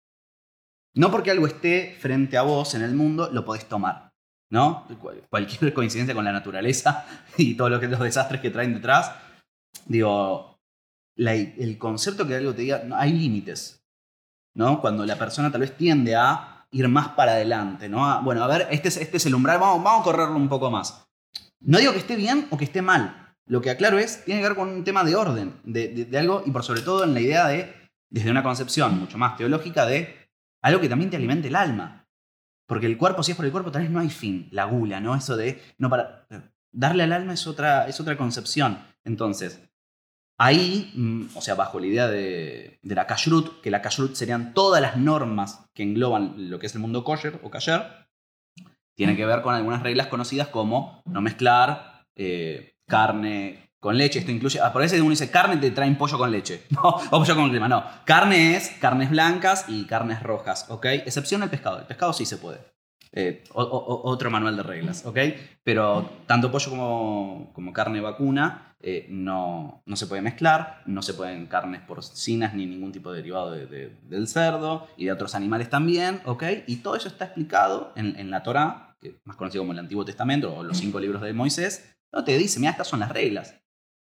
No 0.96 1.12
porque 1.12 1.32
algo 1.32 1.46
esté 1.46 1.98
frente 2.00 2.38
a 2.38 2.44
vos 2.44 2.76
en 2.76 2.82
el 2.82 2.96
mundo, 2.96 3.30
lo 3.30 3.44
podés 3.44 3.68
tomar. 3.68 4.14
¿No? 4.52 4.88
Cualquier 5.30 5.74
coincidencia 5.80 6.16
con 6.16 6.24
la 6.24 6.32
naturaleza 6.32 7.06
y 7.38 7.56
todos 7.56 7.72
los 7.72 8.00
desastres 8.00 8.40
que 8.40 8.50
traen 8.50 8.76
detrás. 8.76 9.12
Digo, 9.86 10.62
el 11.18 11.78
concepto 11.78 12.26
que 12.26 12.36
algo 12.36 12.54
te 12.54 12.62
diga, 12.62 12.84
no, 12.86 12.96
hay 12.96 13.12
límites. 13.12 13.84
¿no? 14.56 14.80
Cuando 14.80 15.06
la 15.06 15.18
persona 15.18 15.52
tal 15.52 15.60
vez 15.60 15.76
tiende 15.76 16.16
a 16.16 16.66
ir 16.72 16.88
más 16.88 17.10
para 17.10 17.34
adelante, 17.34 17.90
¿no? 17.90 18.22
bueno, 18.22 18.46
a 18.46 18.48
ver, 18.48 18.68
este 18.72 18.88
es, 18.88 18.96
este 18.96 19.18
es 19.18 19.26
el 19.26 19.36
umbral, 19.36 19.60
vamos, 19.60 19.84
vamos 19.84 20.02
a 20.02 20.04
correrlo 20.06 20.38
un 20.38 20.48
poco 20.48 20.72
más. 20.72 21.04
No 21.63 21.79
digo 21.79 21.93
que 21.93 22.00
esté 22.00 22.15
bien 22.15 22.48
o 22.51 22.58
que 22.58 22.65
esté 22.65 22.82
mal. 22.82 23.36
Lo 23.46 23.62
que 23.62 23.70
aclaro 23.70 23.98
es, 23.98 24.24
tiene 24.25 24.41
que 24.41 24.48
ver 24.48 24.58
con 24.58 24.70
un 24.70 24.84
tema 24.84 25.03
de 25.03 25.15
orden, 25.15 25.60
de, 25.63 26.08
algo, 26.17 26.43
y 26.46 26.51
por 26.51 26.63
sobre 26.63 26.82
todo 26.82 27.03
en 27.03 27.13
la 27.13 27.22
idea 27.22 27.48
de, 27.48 27.74
desde 28.10 28.32
una 28.32 28.43
concepción 28.43 29.00
mucho 29.00 29.17
más 29.17 29.36
teológica, 29.38 29.86
de 29.86 30.29
algo 30.62 30.79
que 30.79 30.89
también 30.89 31.10
te 31.10 31.17
alimente 31.17 31.48
el 31.48 31.55
alma. 31.55 32.08
Porque 32.67 32.86
el 32.86 32.98
cuerpo, 32.98 33.24
si 33.24 33.32
es 33.32 33.38
por 33.38 33.46
el 33.46 33.51
cuerpo, 33.51 33.72
tal 33.72 33.82
vez 33.82 33.91
no 33.91 34.00
hay 34.00 34.10
fin, 34.10 34.48
la 34.51 34.65
gula, 34.65 35.00
¿no? 35.00 35.15
Eso 35.15 35.36
de, 35.36 35.62
no 35.77 35.89
para, 35.89 36.27
darle 36.72 37.03
al 37.03 37.12
alma 37.12 37.34
es 37.34 37.46
otra, 37.48 37.88
es 37.88 38.00
otra 38.00 38.17
concepción. 38.17 38.79
Entonces, 39.03 39.60
Ahí, 40.38 40.91
mm, 40.96 41.38
o 41.38 41.41
sea, 41.41 41.55
bajo 41.55 41.79
la 41.79 41.88
idea 41.88 42.08
de, 42.08 42.79
la 42.82 43.08
kashrut, 43.08 43.62
que 43.62 43.72
la 43.72 43.82
kashrut 43.82 44.15
serían 44.15 44.53
todas 44.53 44.82
las 44.82 44.98
normas 44.98 45.70
que 45.74 45.84
engloban 45.84 46.50
lo 46.50 46.60
que 46.60 46.65
es 46.65 46.75
el 46.75 46.82
mundo 46.82 47.03
kosher 47.03 47.39
o 47.43 47.52
kasher, 47.52 48.03
tiene 48.95 49.15
que 49.15 49.25
ver 49.25 49.41
con 49.41 49.56
algunas 49.56 49.84
reglas 49.84 50.08
conocidas 50.08 50.47
como 50.47 51.01
no 51.06 51.21
mezclar 51.21 52.06
eh, 52.15 52.75
carne 52.88 53.71
con 53.79 53.97
leche. 53.97 54.19
Esto 54.19 54.32
incluye, 54.32 54.60
por 54.71 54.84
eso 54.84 54.95
uno 54.97 55.10
dice 55.10 55.32
carne 55.32 55.58
te 55.58 55.71
traen 55.71 55.97
pollo 55.97 56.17
con 56.17 56.32
leche, 56.32 56.63
no, 56.69 56.82
o 56.82 57.19
pollo 57.19 57.36
con 57.36 57.49
crema, 57.49 57.67
no. 57.67 57.84
Carne 58.06 58.56
es 58.56 58.69
carnes 58.79 59.10
blancas 59.10 59.65
y 59.67 59.86
carnes 59.86 60.21
rojas, 60.21 60.67
¿ok? 60.69 60.86
Excepción 60.86 61.43
el 61.43 61.49
pescado, 61.49 61.79
el 61.79 61.86
pescado 61.86 62.13
sí 62.13 62.25
se 62.25 62.38
puede. 62.38 62.60
Eh, 63.15 63.43
otro 63.53 64.32
manual 64.32 64.58
de 64.58 64.63
reglas, 64.63 65.06
¿ok? 65.06 65.19
Pero 65.63 66.10
tanto 66.25 66.51
pollo 66.51 66.71
como 66.71 67.73
carne 67.73 68.01
vacuna 68.01 68.73
eh, 68.86 69.08
no, 69.10 69.82
no, 69.86 69.96
se 69.96 70.08
puede 70.08 70.22
mezclar, 70.22 70.84
no 70.86 71.02
se 71.02 71.13
pueden 71.13 71.48
carnes 71.48 71.82
porcinas 71.82 72.54
ni 72.54 72.65
ningún 72.65 72.91
tipo 72.91 73.12
de 73.12 73.17
derivado 73.17 73.52
del 73.52 74.28
cerdo 74.28 74.89
y 74.98 75.06
de 75.06 75.13
otros 75.13 75.36
animales 75.36 75.69
también, 75.69 76.22
¿ok? 76.26 76.43
Y 76.67 76.78
todo 76.78 76.98
eso 76.98 77.08
está 77.08 77.26
explicado 77.26 77.93
en, 77.96 78.19
en 78.19 78.30
la 78.30 78.43
Torah, 78.43 78.98
que 79.00 79.22
más 79.24 79.38
conocido 79.38 79.63
como 79.63 79.72
el 79.72 79.80
Antiguo 79.80 80.04
Testamento 80.04 80.54
o 80.54 80.63
los 80.63 80.78
cinco 80.78 81.00
libros 81.00 81.22
de 81.22 81.32
Moisés, 81.32 81.96
no 82.12 82.26
te 82.26 82.38
dice, 82.38 82.60
mira, 82.60 82.72
estas 82.72 82.88
son 82.88 83.00
las 83.00 83.10
reglas. 83.10 83.56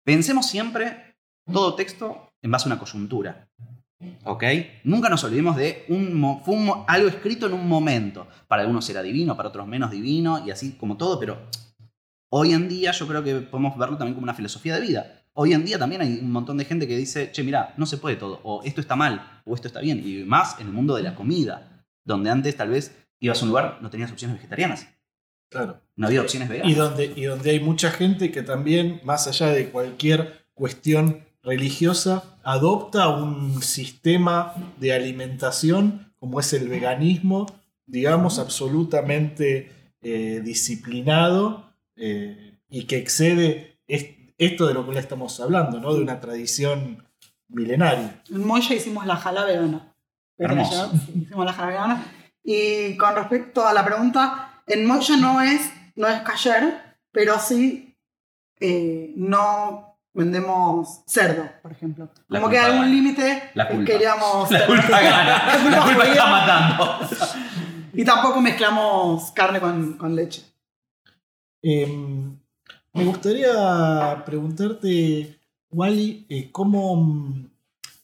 Pensemos 0.05 0.47
siempre 0.47 1.17
todo 1.51 1.75
texto 1.75 2.31
en 2.43 2.51
base 2.51 2.69
a 2.69 2.73
una 2.73 2.79
coyuntura. 2.79 3.49
¿Ok? 4.25 4.45
Nunca 4.85 5.09
nos 5.09 5.25
olvidemos 5.25 5.57
de 5.57 5.85
un, 5.89 6.41
fue 6.45 6.57
algo 6.87 7.09
escrito 7.09 7.47
en 7.47 7.55
un 7.55 7.69
momento. 7.69 8.29
Para 8.47 8.63
algunos 8.63 8.89
era 8.91 9.03
divino, 9.03 9.37
para 9.37 9.49
otros 9.49 9.67
menos 9.67 9.91
divino 9.91 10.45
y 10.47 10.51
así 10.51 10.73
como 10.73 10.97
todo, 10.97 11.19
pero 11.19 11.49
hoy 12.31 12.53
en 12.53 12.69
día 12.69 12.93
yo 12.93 13.07
creo 13.07 13.23
que 13.23 13.35
podemos 13.37 13.77
verlo 13.77 13.97
también 13.97 14.15
como 14.15 14.25
una 14.25 14.35
filosofía 14.35 14.75
de 14.75 14.81
vida. 14.81 15.25
Hoy 15.35 15.53
en 15.53 15.65
día 15.65 15.79
también 15.79 16.03
hay 16.03 16.19
un 16.21 16.33
montón 16.33 16.57
de 16.57 16.65
gente 16.65 16.89
que 16.89 16.97
dice, 16.97 17.31
che, 17.31 17.45
mira, 17.45 17.75
no 17.77 17.87
se 17.87 17.99
puede 17.99 18.17
todo, 18.17 18.41
o 18.43 18.63
esto 18.65 18.81
está 18.81 18.97
mal, 18.97 19.43
o 19.45 19.55
esto 19.55 19.69
está 19.69 19.81
bien, 19.81 20.03
y 20.05 20.25
más 20.25 20.59
en 20.59 20.67
el 20.67 20.73
mundo 20.73 20.97
de 20.97 21.05
la 21.05 21.15
comida, 21.15 21.85
donde 22.05 22.31
antes 22.31 22.57
tal 22.57 22.71
vez 22.71 22.97
ibas 23.21 23.41
a 23.41 23.45
un 23.45 23.51
lugar, 23.51 23.79
no 23.81 23.91
tenías 23.91 24.11
opciones 24.11 24.37
vegetarianas. 24.37 24.89
Claro. 25.49 25.81
No 25.97 26.09
había 26.09 26.23
opciones 26.23 26.49
veganas. 26.49 26.73
Y 26.73 26.75
donde, 26.75 27.13
y 27.15 27.25
donde 27.25 27.51
hay 27.51 27.61
mucha 27.61 27.91
gente 27.91 28.33
que 28.33 28.43
también, 28.43 29.01
más 29.05 29.29
allá 29.29 29.49
de 29.49 29.71
cualquier 29.71 30.45
cuestión 30.55 31.25
religiosa 31.43 32.37
adopta 32.43 33.09
un 33.09 33.63
sistema 33.63 34.55
de 34.79 34.93
alimentación 34.93 36.13
como 36.19 36.41
es 36.41 36.53
el 36.53 36.69
veganismo, 36.69 37.47
digamos, 37.87 38.39
absolutamente 38.39 39.71
eh, 40.03 40.43
disciplinado 40.45 41.68
eh, 41.99 42.59
y 42.69 42.87
que 42.87 42.97
excede 42.97 43.81
esto 43.87 44.67
de 44.67 44.75
lo 44.75 44.87
que 44.87 44.93
le 44.93 45.01
estamos 45.01 45.39
hablando, 45.41 45.81
¿no? 45.81 45.95
de 45.95 46.03
una 46.03 46.21
tradición 46.21 47.05
milenaria. 47.49 48.23
En 48.31 48.47
Moya 48.47 48.75
hicimos 48.75 49.07
la 49.07 49.17
jala 49.17 49.45
vegana. 49.45 49.95
hicimos 50.39 51.45
la 51.45 51.53
jala 51.53 51.69
vegana. 51.69 52.07
Y 52.45 52.97
con 52.97 53.15
respecto 53.15 53.67
a 53.67 53.73
la 53.73 53.85
pregunta, 53.85 54.63
en 54.67 54.87
Moya 54.87 55.17
no 55.17 55.41
es, 55.41 55.73
no 55.97 56.09
es 56.09 56.23
pero 57.11 57.39
sí 57.39 57.97
eh, 58.61 59.13
no 59.17 59.99
vendemos 60.13 61.03
cerdo, 61.07 61.49
por 61.63 61.73
ejemplo. 61.73 62.11
Como 62.29 62.49
que 62.49 62.59
hay 62.59 62.73
algún 62.73 62.91
límite 62.91 63.51
queríamos... 63.87 64.51
La 64.51 64.67
culpa 64.67 65.01
gana. 65.01 65.47
La 65.71 65.83
culpa 65.83 66.05
está 66.05 66.27
matando. 66.27 66.99
y 67.95 68.05
tampoco 68.05 68.41
mezclamos 68.41 69.31
carne 69.33 69.61
con, 69.61 70.17
leche. 70.17 70.45
Em, 71.71 72.35
me 72.95 73.05
gustaría 73.05 74.23
preguntarte, 74.25 75.39
Wally, 75.71 76.25
eh, 76.31 76.51
¿cómo, 76.51 77.45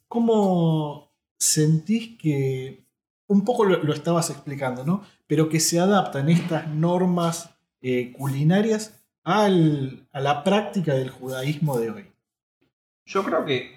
¿cómo 0.07 1.11
sentís 1.39 2.19
que, 2.19 2.85
un 3.27 3.43
poco 3.43 3.65
lo, 3.65 3.91
estabas 3.95 4.29
explicando, 4.29 4.85
¿no? 4.85 5.03
Pero 5.27 5.49
que 5.49 5.61
se 5.61 5.81
adaptan 5.81 6.29
estas 6.29 6.69
normas 6.69 7.57
eh, 7.81 8.13
culinarias 8.13 9.03
al, 9.23 10.07
a 10.13 10.21
la 10.21 10.45
práctica 10.45 10.93
del 10.93 11.09
judaísmo 11.09 11.79
de 11.79 11.91
hoy? 11.91 12.07
Yo 13.07 13.25
creo 13.25 13.47
que 13.47 13.73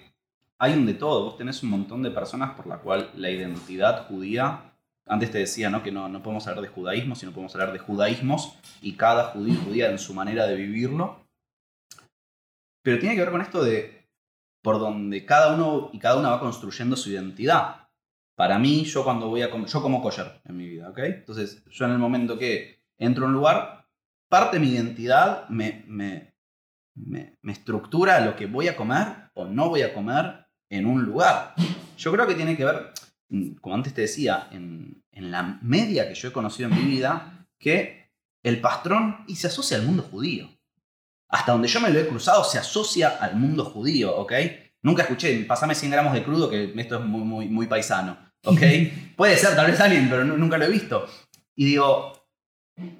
hay 0.58 0.74
un 0.74 0.86
de 0.86 0.96
todo. 0.96 1.24
Vos 1.24 1.38
tenés 1.38 1.64
un 1.64 1.70
montón 1.70 2.04
de 2.04 2.12
personas 2.12 2.56
por 2.58 2.68
la 2.68 2.80
cual 2.80 3.10
la 3.16 3.30
identidad 3.30 4.06
judía, 4.10 4.67
antes 5.08 5.32
te 5.32 5.40
decía 5.40 5.70
¿no? 5.70 5.84
que 5.84 5.92
no, 5.92 6.10
no 6.10 6.22
podemos 6.22 6.48
hablar 6.48 6.64
de 6.64 6.70
judaísmo, 6.70 7.16
sino 7.16 7.32
podemos 7.32 7.54
hablar 7.56 7.74
de 7.74 7.80
judaísmos 7.80 8.58
y 8.82 8.94
cada 8.94 9.26
judío 9.26 9.60
judía 9.64 9.90
en 9.90 10.00
su 10.00 10.14
manera 10.14 10.48
de 10.48 10.56
vivirlo. 10.56 11.26
Pero 12.84 13.00
tiene 13.00 13.16
que 13.16 13.22
ver 13.22 13.32
con 13.32 13.42
esto 13.42 13.64
de 13.64 14.08
por 14.62 14.80
donde 14.80 15.26
cada 15.26 15.54
uno 15.56 15.90
y 15.94 16.00
cada 16.00 16.18
una 16.18 16.30
va 16.30 16.40
construyendo 16.40 16.96
su 16.96 17.10
identidad. 17.10 17.88
Para 18.36 18.60
mí, 18.60 18.84
yo 18.84 19.04
cuando 19.04 19.30
voy 19.30 19.42
a 19.42 19.50
comer, 19.50 19.68
yo 19.68 19.82
como 19.82 20.02
kosher 20.02 20.42
en 20.46 20.58
mi 20.58 20.68
vida, 20.68 20.90
¿ok? 20.90 21.00
Entonces, 21.00 21.64
yo 21.66 21.86
en 21.86 21.92
el 21.92 21.98
momento 21.98 22.38
que 22.38 22.84
entro 22.98 23.26
a 23.26 23.28
un 23.28 23.34
lugar, 23.34 23.88
parte 24.30 24.58
de 24.58 24.66
mi 24.66 24.74
identidad 24.74 25.48
me, 25.50 25.84
me, 25.88 26.34
me, 26.96 27.38
estructura 27.44 28.20
lo 28.20 28.36
que 28.36 28.46
voy 28.46 28.68
a 28.68 28.76
comer 28.76 29.32
o 29.34 29.46
no 29.46 29.70
voy 29.70 29.82
a 29.82 29.94
comer 29.94 30.46
en 30.70 30.86
un 30.86 31.04
lugar. 31.04 31.54
Yo 31.98 32.12
creo 32.12 32.28
que 32.28 32.36
tiene 32.36 32.58
que 32.58 32.66
ver, 32.66 32.92
como 33.62 33.76
antes 33.76 33.94
te 33.94 34.02
decía, 34.02 34.48
en, 34.52 35.04
en 35.12 35.32
la 35.32 35.60
media 35.62 36.08
que 36.08 36.16
yo 36.16 36.30
he 36.30 36.32
conocido 36.34 36.70
en 36.70 36.76
mi 36.76 36.84
vida, 36.90 37.46
que 37.60 38.12
el 38.44 38.62
pastrón 38.62 39.26
y 39.28 39.36
se 39.36 39.48
asocia 39.48 39.78
al 39.78 39.84
mundo 39.84 40.04
judío. 40.04 40.50
hasta 41.30 41.52
donde 41.52 41.68
yo 41.68 41.82
me 41.82 41.90
lo 41.90 42.00
he 42.00 42.08
cruzado, 42.08 42.44
se 42.44 42.58
asocia 42.58 43.10
al 43.20 43.36
mundo 43.36 43.66
judío, 43.66 44.16
¿ok? 44.18 44.34
Nunca 44.84 45.02
escuché, 45.04 45.44
pasame 45.46 45.76
100 45.76 45.92
gramos 45.92 46.14
de 46.14 46.24
crudo, 46.24 46.50
que 46.50 46.72
esto 46.78 46.96
es 47.00 47.02
muy, 47.04 47.22
muy, 47.22 47.48
muy 47.50 47.68
paisano, 47.68 48.18
¿ok? 48.46 48.62
Puede 49.18 49.36
ser 49.36 49.56
tal 49.56 49.68
vez 49.70 49.80
alguien, 49.82 50.08
pero 50.10 50.24
nu- 50.24 50.38
nunca 50.38 50.58
lo 50.58 50.66
he 50.66 50.70
visto. 50.70 51.06
Y 51.56 51.66
digo, 51.66 52.14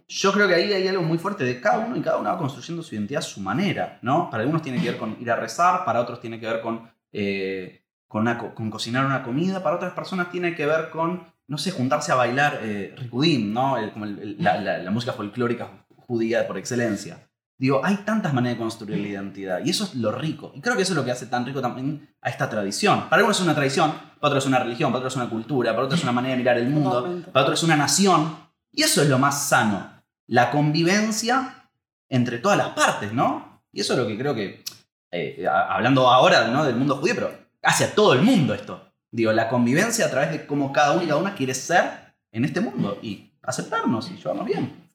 yo 0.08 0.34
creo 0.34 0.48
que 0.48 0.56
ahí 0.56 0.74
hay 0.74 0.88
algo 0.88 1.04
muy 1.04 1.18
fuerte 1.20 1.44
de 1.46 1.62
cada 1.62 1.86
uno 1.86 1.96
y 1.96 2.02
cada 2.02 2.18
uno 2.18 2.30
va 2.30 2.38
construyendo 2.38 2.82
su 2.84 2.96
identidad 2.96 3.20
a 3.20 3.26
su 3.26 3.40
manera, 3.40 4.00
¿no? 4.02 4.30
Para 4.30 4.42
algunos 4.44 4.62
tiene 4.64 4.82
que 4.82 4.90
ver 4.90 4.98
con 4.98 5.16
ir 5.22 5.30
a 5.32 5.36
rezar, 5.36 5.86
para 5.86 6.02
otros 6.02 6.20
tiene 6.20 6.40
que 6.40 6.48
ver 6.48 6.62
con, 6.62 6.92
eh, 7.14 7.84
con, 8.08 8.22
una 8.22 8.38
co- 8.38 8.54
con 8.56 8.70
cocinar 8.70 9.06
una 9.06 9.24
comida, 9.24 9.62
para 9.64 9.76
otras 9.76 9.94
personas 9.94 10.32
tiene 10.32 10.56
que 10.56 10.66
ver 10.66 10.90
con, 10.90 11.24
no 11.48 11.58
sé, 11.58 11.72
juntarse 11.72 12.12
a 12.12 12.16
bailar 12.16 12.60
eh, 12.62 12.96
rikudim, 12.98 13.54
¿no? 13.54 13.78
El- 13.78 13.92
como 13.92 14.06
el- 14.06 14.38
la, 14.40 14.60
la- 14.62 14.78
la 14.80 14.92
música 14.92 15.14
folclórica 15.14 15.68
judía 15.96 16.48
por 16.48 16.58
excelencia. 16.58 17.24
Digo, 17.60 17.82
hay 17.84 17.96
tantas 18.06 18.34
maneras 18.36 18.58
de 18.58 18.62
construir 18.64 19.00
la 19.00 19.08
identidad 19.08 19.60
y 19.66 19.72
eso 19.72 19.84
es 19.86 19.96
lo 19.96 20.12
rico. 20.12 20.52
Y 20.56 20.62
creo 20.62 20.76
que 20.76 20.84
eso 20.84 20.94
es 20.94 20.98
lo 20.98 21.04
que 21.04 21.12
hace 21.12 21.26
tan 21.26 21.44
rico 21.44 21.60
también 21.60 22.08
a 22.22 22.30
esta 22.30 22.48
tradición. 22.50 23.06
Para 23.10 23.18
algunos 23.18 23.38
es 23.40 23.44
una 23.44 23.56
tradición, 23.56 23.92
para 24.20 24.28
otros 24.30 24.44
es 24.44 24.48
una 24.48 24.60
religión, 24.60 24.92
para 24.92 25.00
otros 25.00 25.14
es 25.14 25.18
una 25.18 25.30
cultura, 25.30 25.72
para 25.72 25.86
otros 25.86 26.00
es 26.00 26.04
una 26.04 26.12
manera 26.12 26.34
de 26.34 26.38
mirar 26.38 26.58
el 26.60 26.70
mundo, 26.70 27.24
para 27.34 27.44
otros 27.46 27.60
es 27.60 27.64
una 27.64 27.76
nación. 27.76 28.38
Y 28.72 28.84
eso 28.84 29.02
es 29.02 29.10
lo 29.10 29.18
más 29.18 29.48
sano. 29.50 29.90
La 30.28 30.52
convivencia 30.52 31.68
entre 32.10 32.38
todas 32.38 32.58
las 32.60 32.70
partes, 32.70 33.12
¿no? 33.12 33.62
Y 33.72 33.82
eso 33.82 33.94
es 33.94 34.00
lo 34.00 34.08
que 34.08 34.18
creo 34.18 34.36
que, 34.36 34.64
eh, 35.12 35.46
hablando 35.48 36.10
ahora 36.10 36.48
¿no? 36.50 36.64
del 36.64 36.76
mundo 36.76 36.98
judío, 36.98 37.16
pero 37.16 37.32
hacia 37.68 37.94
todo 37.94 38.14
el 38.14 38.22
mundo 38.22 38.54
esto. 38.54 38.82
Digo, 39.12 39.32
la 39.34 39.50
convivencia 39.50 40.06
a 40.06 40.10
través 40.10 40.32
de 40.32 40.46
cómo 40.46 40.72
cada 40.72 40.94
uno 40.94 41.04
y 41.04 41.08
cada 41.08 41.20
una 41.20 41.36
quiere 41.36 41.54
ser 41.54 42.16
en 42.32 42.46
este 42.46 42.62
mundo 42.62 42.98
y 43.02 43.32
aceptarnos 43.42 44.10
y 44.10 44.16
llevarnos 44.18 44.46
bien. 44.46 44.90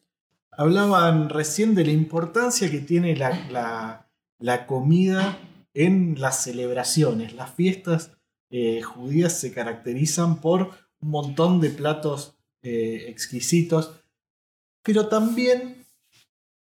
Hablaban 0.50 1.28
recién 1.28 1.74
de 1.74 1.85
la 1.85 1.92
importancia 1.92 2.70
que 2.70 2.80
tiene 2.80 3.16
la, 3.16 4.06
la- 4.38 4.66
comida 4.66 5.38
en 5.74 6.20
las 6.20 6.42
celebraciones. 6.44 7.35
Las 7.35 7.50
fiestas 7.54 8.11
eh, 8.50 8.82
judías 8.82 9.38
se 9.38 9.52
caracterizan 9.52 10.40
por 10.40 10.70
un 11.00 11.11
montón 11.11 11.61
de 11.61 11.70
platos 11.70 12.35
eh, 12.62 13.06
exquisitos, 13.08 13.92
pero 14.82 15.08
también, 15.08 15.87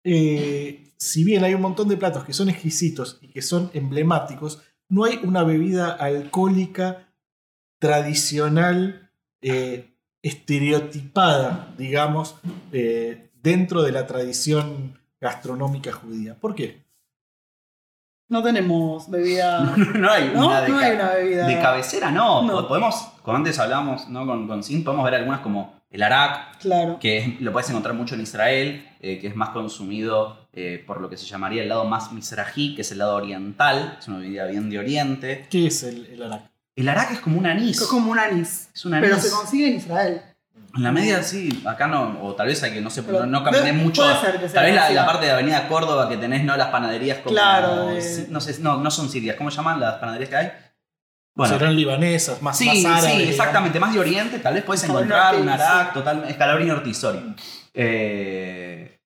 eh, 0.04 0.94
si 0.98 1.24
bien 1.24 1.44
hay 1.44 1.54
un 1.54 1.62
montón 1.62 1.88
de 1.88 1.98
platos 1.98 2.26
que 2.26 2.34
son 2.34 2.50
exquisitos 2.50 3.18
y 3.22 3.30
que 3.30 3.42
son 3.42 3.70
emblemáticos, 3.74 4.62
no 4.90 5.06
hay 5.06 5.20
una 5.24 5.44
bebida 5.44 5.92
alcohólica 5.92 7.08
tradicional 7.80 9.12
eh, 9.42 9.96
estereotipada, 10.22 11.74
digamos, 11.78 12.36
eh, 12.72 13.30
dentro 13.42 13.84
de 13.84 13.92
la 13.92 14.06
tradición 14.06 15.00
gastronómica 15.22 15.92
judía. 15.92 16.36
¿Por 16.36 16.56
qué? 16.56 16.84
No 18.28 18.44
tenemos 18.44 19.10
bebida. 19.10 19.76
no 19.96 20.12
hay 20.12 20.32
¿No? 20.34 20.48
una 20.48 20.62
de, 20.62 20.70
No 20.70 20.78
hay 20.78 20.92
una 20.94 21.10
bebida. 21.14 21.48
de 21.48 21.60
cabecera, 21.60 22.12
no. 22.12 22.44
No. 22.44 22.68
Podemos, 22.68 22.96
como 23.24 23.38
antes 23.38 23.58
hablábamos 23.60 24.10
¿no? 24.10 24.26
con, 24.26 24.48
con 24.48 24.64
Sin, 24.64 24.84
podemos 24.84 25.06
ver 25.06 25.16
algunas 25.16 25.40
como 25.42 25.79
el 25.92 26.04
arak, 26.04 26.58
Claro. 26.60 27.00
que 27.00 27.18
es- 27.20 27.42
lo 27.42 27.52
puedes 27.52 27.70
encontrar 27.70 27.96
mucho 27.96 28.16
en 28.16 28.22
Israel, 28.22 28.88
eh, 29.02 29.20
que 29.20 29.28
es 29.28 29.36
más 29.36 29.50
consumido 29.50 30.48
eh, 30.54 30.84
por 30.86 31.00
lo 31.00 31.10
que 31.10 31.18
se 31.18 31.26
llamaría 31.26 31.62
el 31.64 31.70
lado 31.70 31.86
más 31.86 32.12
misrají, 32.12 32.76
que 32.76 32.82
es 32.82 32.92
el 32.92 32.98
lado 32.98 33.16
oriental, 33.16 33.98
es 34.00 34.08
una 34.08 34.18
bebida 34.18 34.46
bien 34.46 34.70
de 34.70 34.80
oriente. 34.80 35.48
¿Qué 35.50 35.68
es 35.68 35.84
el, 35.84 36.06
el 36.08 36.24
arak? 36.24 36.42
El 36.76 36.90
arak 36.90 37.12
es 37.12 37.20
como 37.20 37.38
un 37.38 37.46
anís. 37.46 37.82
Es 37.82 37.88
como 37.88 38.12
un 38.12 38.20
anís. 38.20 38.70
Es 38.74 38.86
un 38.86 38.94
anís. 38.94 39.10
Pero 39.10 39.22
se 39.22 39.30
consigue 39.32 39.68
en 39.70 39.76
Israel. 39.76 40.22
En 40.76 40.84
la 40.84 40.92
media 40.92 41.24
sí, 41.24 41.64
acá 41.66 41.88
no, 41.88 42.20
o 42.24 42.36
tal 42.36 42.48
vez 42.48 42.62
hay 42.64 42.72
que 42.74 42.80
no 42.82 42.90
sé, 42.92 43.02
Pero 43.04 43.22
no, 43.22 43.40
no 43.40 43.44
caminé 43.44 43.74
mucho. 43.74 44.04
puede 44.04 44.20
ser 44.20 44.40
que 44.40 44.48
sea 44.50 44.62
tal 44.62 44.66
vez 44.72 44.94
la, 44.94 45.06
parte 45.06 45.26
de 45.26 45.32
Avenida 45.32 45.68
Córdoba 45.68 46.08
que 46.08 46.18
tenés, 46.18 46.44
¿no? 46.44 46.56
Las 46.58 46.68
panaderías 46.68 47.18
como. 47.20 47.32
Claro, 47.34 47.88
de- 47.88 48.02
sí, 48.02 48.28
No 48.30 48.40
sé, 48.40 48.56
no, 48.62 48.78
no 48.78 48.92
son 48.92 49.10
sirias, 49.10 49.36
¿cómo 49.36 49.50
llaman 49.50 49.80
las 49.80 49.96
panaderías 49.96 50.30
que 50.30 50.36
hay? 50.36 50.52
Bueno, 51.40 51.58
Serán 51.58 51.74
libanesas, 51.76 52.42
más, 52.42 52.58
Sí, 52.58 52.66
más 52.66 52.86
árabes. 52.86 53.02
sí, 53.04 53.08
digamos. 53.12 53.30
exactamente, 53.30 53.80
más 53.80 53.94
de 53.94 54.00
Oriente, 54.00 54.40
tal 54.40 54.54
vez 54.56 54.64
puedes 54.64 54.84
encontrar 54.84 55.36
un 55.38 55.48
arak 55.48 55.94
total, 55.94 56.26
escalabrini 56.28 56.70
Ortiz, 56.72 56.98
sorry. 56.98 57.20
Eh, 57.74 59.00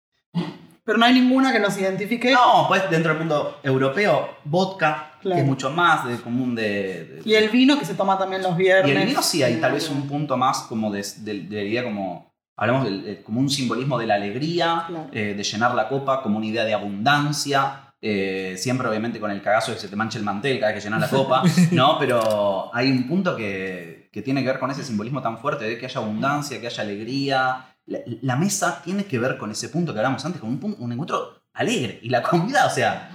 Pero 0.85 0.97
no 0.97 1.05
hay 1.05 1.13
ninguna 1.13 1.51
que 1.51 1.59
nos 1.59 1.77
identifique. 1.77 2.31
no, 2.31 2.65
pues 2.69 2.89
dentro 2.89 3.09
del 3.11 3.19
mundo 3.19 3.59
europeo, 3.63 4.29
vodka, 4.45 5.11
Claro. 5.21 5.35
que 5.35 5.41
es 5.41 5.47
mucho 5.47 5.69
más 5.71 6.07
de 6.07 6.15
común 6.21 6.55
de... 6.55 6.63
de- 7.05 7.21
Y 7.25 7.35
el 7.35 7.49
vino 7.49 7.77
que 7.77 7.83
se 7.85 7.93
toma 7.95 8.17
también 8.17 8.41
los 8.41 8.55
viernes. 8.57 8.91
y 8.95 8.97
el 8.97 9.05
vino 9.07 9.21
sí 9.21 9.43
hay 9.43 9.57
tal 9.57 9.73
vez 9.73 9.89
un 9.89 10.07
punto 10.07 10.37
más 10.37 10.59
como 10.61 10.89
de, 10.89 11.05
de, 11.17 11.41
de 11.41 11.55
la 11.57 11.61
idea 11.63 11.83
como... 11.83 12.31
Hablamos 12.57 12.85
del- 12.85 13.03
de- 13.03 13.21
como 13.23 13.39
un 13.41 13.49
simbolismo 13.49 13.99
de 13.99 14.07
la 14.07 14.15
alegría, 14.15 14.85
Claro. 14.87 15.07
eh, 15.11 15.33
de 15.35 15.43
llenar 15.43 15.75
la 15.75 15.87
copa, 15.89 16.21
como 16.23 16.37
una 16.37 16.45
idea 16.47 16.63
de 16.63 16.73
abundancia. 16.73 17.90
Eh, 18.01 18.55
siempre 18.57 18.87
obviamente 18.87 19.19
con 19.19 19.29
el 19.31 19.41
cagazo 19.41 19.71
de 19.71 19.75
que 19.77 19.81
se 19.81 19.87
te 19.87 19.95
manche 19.95 20.17
el 20.17 20.23
mantel 20.25 20.59
cada 20.59 20.71
vez 20.73 20.81
que 20.83 20.89
llenas 20.89 21.01
la 21.01 21.07
copa, 21.17 21.43
¿no? 21.71 21.97
Pero 21.99 22.73
hay 22.75 22.89
un 22.91 23.07
punto 23.07 23.35
que, 23.35 24.09
que 24.11 24.21
tiene 24.21 24.41
que 24.41 24.47
ver 24.47 24.59
con 24.59 24.71
ese 24.71 24.83
simbolismo 24.83 25.21
tan 25.21 25.37
fuerte 25.37 25.65
de 25.65 25.77
que 25.77 25.85
haya 25.85 25.99
abundancia, 26.01 26.59
que 26.59 26.67
haya 26.67 26.83
alegría. 26.83 27.65
La, 27.85 27.99
la 28.21 28.35
mesa 28.35 28.81
tiene 28.83 29.05
que 29.05 29.19
ver 29.19 29.37
con 29.37 29.51
ese 29.51 29.69
punto 29.69 29.93
que 29.93 29.99
hablamos 29.99 30.23
antes, 30.25 30.39
con 30.41 30.49
un, 30.49 30.59
punto- 30.59 30.81
un 30.83 30.91
encuentro 30.91 31.41
alegre. 31.53 31.99
Y 32.01 32.09
la 32.09 32.21
comida, 32.23 32.65
o 32.65 32.69
sea, 32.69 33.11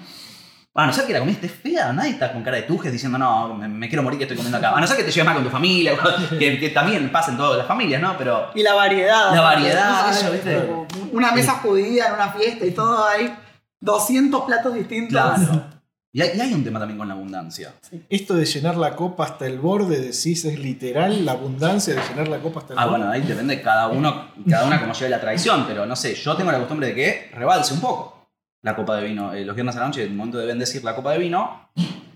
a 0.75 0.87
no 0.87 0.92
ser 0.92 1.07
que 1.07 1.12
la 1.14 1.20
comida 1.20 1.37
esté 1.37 1.49
fea, 1.49 1.92
nadie 1.92 2.11
está 2.11 2.33
con 2.33 2.42
cara 2.42 2.59
de 2.59 2.64
tujes 2.64 2.92
diciendo, 2.92 3.16
no, 3.16 3.55
me, 3.55 3.66
me 3.66 3.88
quiero 3.88 4.03
morir 4.03 4.18
que 4.18 4.25
estoy 4.25 4.37
comiendo 4.37 4.59
acá. 4.59 4.77
A 4.77 4.81
no 4.81 4.87
ser 4.87 4.96
que 4.99 5.05
te 5.05 5.11
lleves 5.11 5.25
mal 5.25 5.35
con 5.35 5.44
tu 5.44 5.51
familia, 5.51 5.94
que, 6.38 6.59
que 6.61 6.68
también 6.70 7.11
pasa 7.11 7.31
en 7.31 7.38
todas 7.38 7.57
las 7.57 7.66
familias, 7.66 8.01
¿no? 8.03 8.14
Pero 8.18 8.51
Y 8.55 8.62
la 8.62 8.75
variedad. 8.75 9.35
La 9.35 9.40
variedad, 9.40 10.11
eso, 10.11 10.31
¿viste? 10.31 10.68
Una 11.12 11.33
mesa 11.33 11.53
judía 11.55 12.09
en 12.09 12.14
una 12.14 12.29
fiesta 12.31 12.66
y 12.66 12.72
todo 12.72 13.07
hay 13.07 13.35
200 13.80 14.42
platos 14.42 14.74
distintos. 14.74 15.10
Claro. 15.12 15.64
Y 16.12 16.22
hay, 16.22 16.30
y 16.36 16.40
hay 16.40 16.54
un 16.54 16.64
tema 16.64 16.78
también 16.78 16.96
con 16.96 17.08
la 17.08 17.12
abundancia. 17.14 17.74
Esto 18.08 18.34
de 18.34 18.46
llenar 18.46 18.76
la 18.78 18.96
copa 18.96 19.24
hasta 19.24 19.44
el 19.46 19.58
borde, 19.58 19.98
decís, 20.00 20.44
es 20.46 20.58
literal 20.58 21.26
la 21.26 21.32
abundancia 21.32 21.94
de 21.94 22.00
llenar 22.08 22.28
la 22.28 22.38
copa 22.38 22.60
hasta 22.60 22.72
el 22.72 22.78
Ah, 22.78 22.86
borde. 22.86 22.98
bueno, 22.98 23.12
ahí 23.12 23.20
depende 23.20 23.56
de 23.56 23.62
cada 23.62 23.88
uno, 23.88 24.28
cada 24.48 24.66
una 24.66 24.80
como 24.80 24.94
lleve 24.94 25.10
la 25.10 25.20
tradición, 25.20 25.64
pero 25.68 25.84
no 25.84 25.94
sé, 25.94 26.14
yo 26.14 26.34
tengo 26.34 26.50
la 26.50 26.58
costumbre 26.58 26.86
de 26.88 26.94
que 26.94 27.30
rebalse 27.34 27.74
un 27.74 27.80
poco 27.80 28.30
la 28.62 28.74
copa 28.74 28.96
de 28.96 29.04
vino. 29.08 29.34
Eh, 29.34 29.44
los 29.44 29.54
viernes 29.54 29.76
a 29.76 29.80
la 29.80 29.86
noche, 29.88 30.04
en 30.04 30.10
el 30.12 30.16
momento 30.16 30.38
de 30.38 30.46
bendecir 30.46 30.82
la 30.82 30.96
copa 30.96 31.12
de 31.12 31.18
vino, 31.18 31.68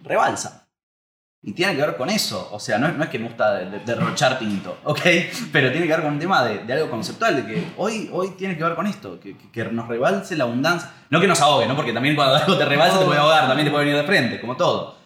rebalsa. 0.03 0.60
Y 1.43 1.53
tiene 1.53 1.75
que 1.75 1.81
ver 1.81 1.97
con 1.97 2.11
eso. 2.11 2.49
O 2.53 2.61
sea, 2.61 2.77
no 2.79 2.87
es, 2.89 2.97
no 2.97 3.03
es 3.05 3.09
que 3.11 3.19
me 3.19 3.27
gusta 3.27 3.55
de- 3.55 3.71
de- 3.71 3.79
derrochar 3.81 4.39
tinto, 4.39 4.77
¿ok? 4.85 5.01
Pero 5.53 5.71
tiene 5.73 5.87
que 5.87 5.93
ver 5.93 6.03
con 6.03 6.13
un 6.13 6.19
tema 6.19 6.45
de, 6.45 6.65
de 6.65 6.73
algo 6.75 6.91
conceptual, 6.91 7.37
de 7.37 7.47
que 7.47 7.73
hoy, 7.79 8.11
hoy 8.13 8.31
tiene 8.37 8.57
que 8.59 8.65
ver 8.65 8.75
con 8.75 8.87
esto, 8.87 9.19
que 9.21 9.65
nos 9.73 9.89
rebalse 9.89 10.37
la 10.37 10.45
abundancia. 10.45 10.93
No 11.09 11.21
que 11.21 11.27
nos 11.27 11.41
ahogue, 11.41 11.67
¿no? 11.67 11.75
Porque 11.77 11.93
también 11.95 12.15
cuando 12.15 12.35
algo 12.37 12.59
te 12.59 12.65
rebalsa 12.67 12.99
te 12.99 13.07
puede 13.07 13.19
ahogar, 13.21 13.47
también 13.49 13.67
te 13.67 13.71
puede 13.73 13.87
venir 13.87 14.01
de 14.01 14.07
frente, 14.07 14.41
como 14.41 14.57
todo. 14.57 14.97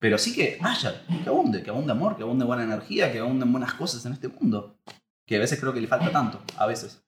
Pero 0.00 0.18
sí 0.18 0.34
que 0.34 0.58
haya, 0.62 1.02
que 1.22 1.28
abunde, 1.28 1.62
que 1.62 1.70
abunde 1.70 1.92
amor, 1.92 2.16
que 2.16 2.22
abunde 2.22 2.44
buena 2.44 2.64
energía, 2.64 3.12
que 3.12 3.20
abunden 3.20 3.52
buenas 3.52 3.74
cosas 3.74 4.04
en 4.06 4.14
este 4.14 4.28
mundo. 4.28 4.76
Que 5.26 5.36
a 5.36 5.40
veces 5.40 5.60
creo 5.60 5.72
que 5.72 5.80
le 5.80 5.86
falta 5.86 6.10
tanto, 6.10 6.40
a 6.56 6.66
veces. 6.66 7.04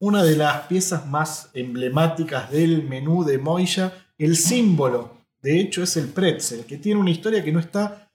Una 0.00 0.22
de 0.22 0.36
las 0.36 0.66
piezas 0.66 1.06
más 1.06 1.50
emblemáticas 1.54 2.50
del 2.50 2.82
menú 2.82 3.24
de 3.24 3.38
Moya, 3.38 3.92
el 4.18 4.36
símbolo, 4.36 5.16
de 5.40 5.58
hecho, 5.60 5.82
es 5.84 5.96
el 5.96 6.08
pretzel, 6.08 6.66
que 6.66 6.76
tiene 6.78 7.00
una 7.00 7.10
historia 7.10 7.42
que 7.42 7.52
no 7.52 7.60
está 7.60 8.07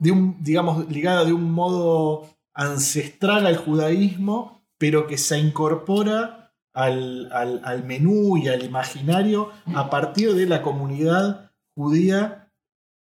de 0.00 0.10
un, 0.10 0.36
digamos, 0.42 0.88
ligada 0.90 1.24
de 1.24 1.32
un 1.32 1.52
modo 1.52 2.28
ancestral 2.54 3.46
al 3.46 3.56
judaísmo, 3.56 4.62
pero 4.78 5.06
que 5.06 5.16
se 5.18 5.38
incorpora 5.38 6.52
al, 6.72 7.30
al- 7.32 7.84
menú 7.84 8.36
y 8.36 8.48
al 8.48 8.64
imaginario 8.64 9.50
a 9.74 9.88
partir 9.90 10.34
de 10.34 10.46
la 10.46 10.62
comunidad 10.62 11.50
judía 11.76 12.50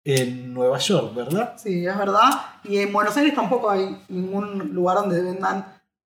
en 0.05 0.53
Nueva 0.55 0.79
York, 0.79 1.15
¿verdad? 1.15 1.55
Sí, 1.57 1.87
es 1.87 1.97
verdad. 1.99 2.31
Y 2.65 2.79
en 2.79 2.93
Buenos 2.93 3.17
Aires 3.17 3.35
tampoco 3.35 3.71
hay 3.71 3.97
ningún 4.09 4.75
lugar 4.75 4.97
donde 4.99 5.23
vendan 5.23 5.67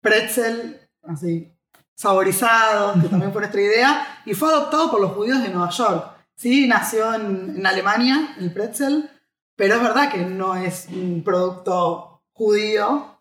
pretzel 0.01 0.79
así 1.03 1.51
saborizados, 1.95 3.01
que 3.01 3.09
también 3.09 3.31
fue 3.31 3.41
nuestra 3.41 3.61
idea. 3.61 4.21
Y 4.25 4.33
fue 4.33 4.49
adoptado 4.49 4.89
por 4.91 5.01
los 5.01 5.11
judíos 5.11 5.41
de 5.41 5.49
Nueva 5.49 5.69
York. 5.69 6.05
Sí, 6.35 6.67
nació 6.67 7.13
en, 7.13 7.55
en 7.57 7.65
Alemania 7.65 8.35
el 8.39 8.53
pretzel, 8.53 9.09
pero 9.59 9.75
es 9.75 9.81
verdad 9.83 10.09
que 10.11 10.25
no 10.25 10.55
es 10.55 10.87
un 10.89 11.21
producto 11.23 12.21
judío, 12.31 13.17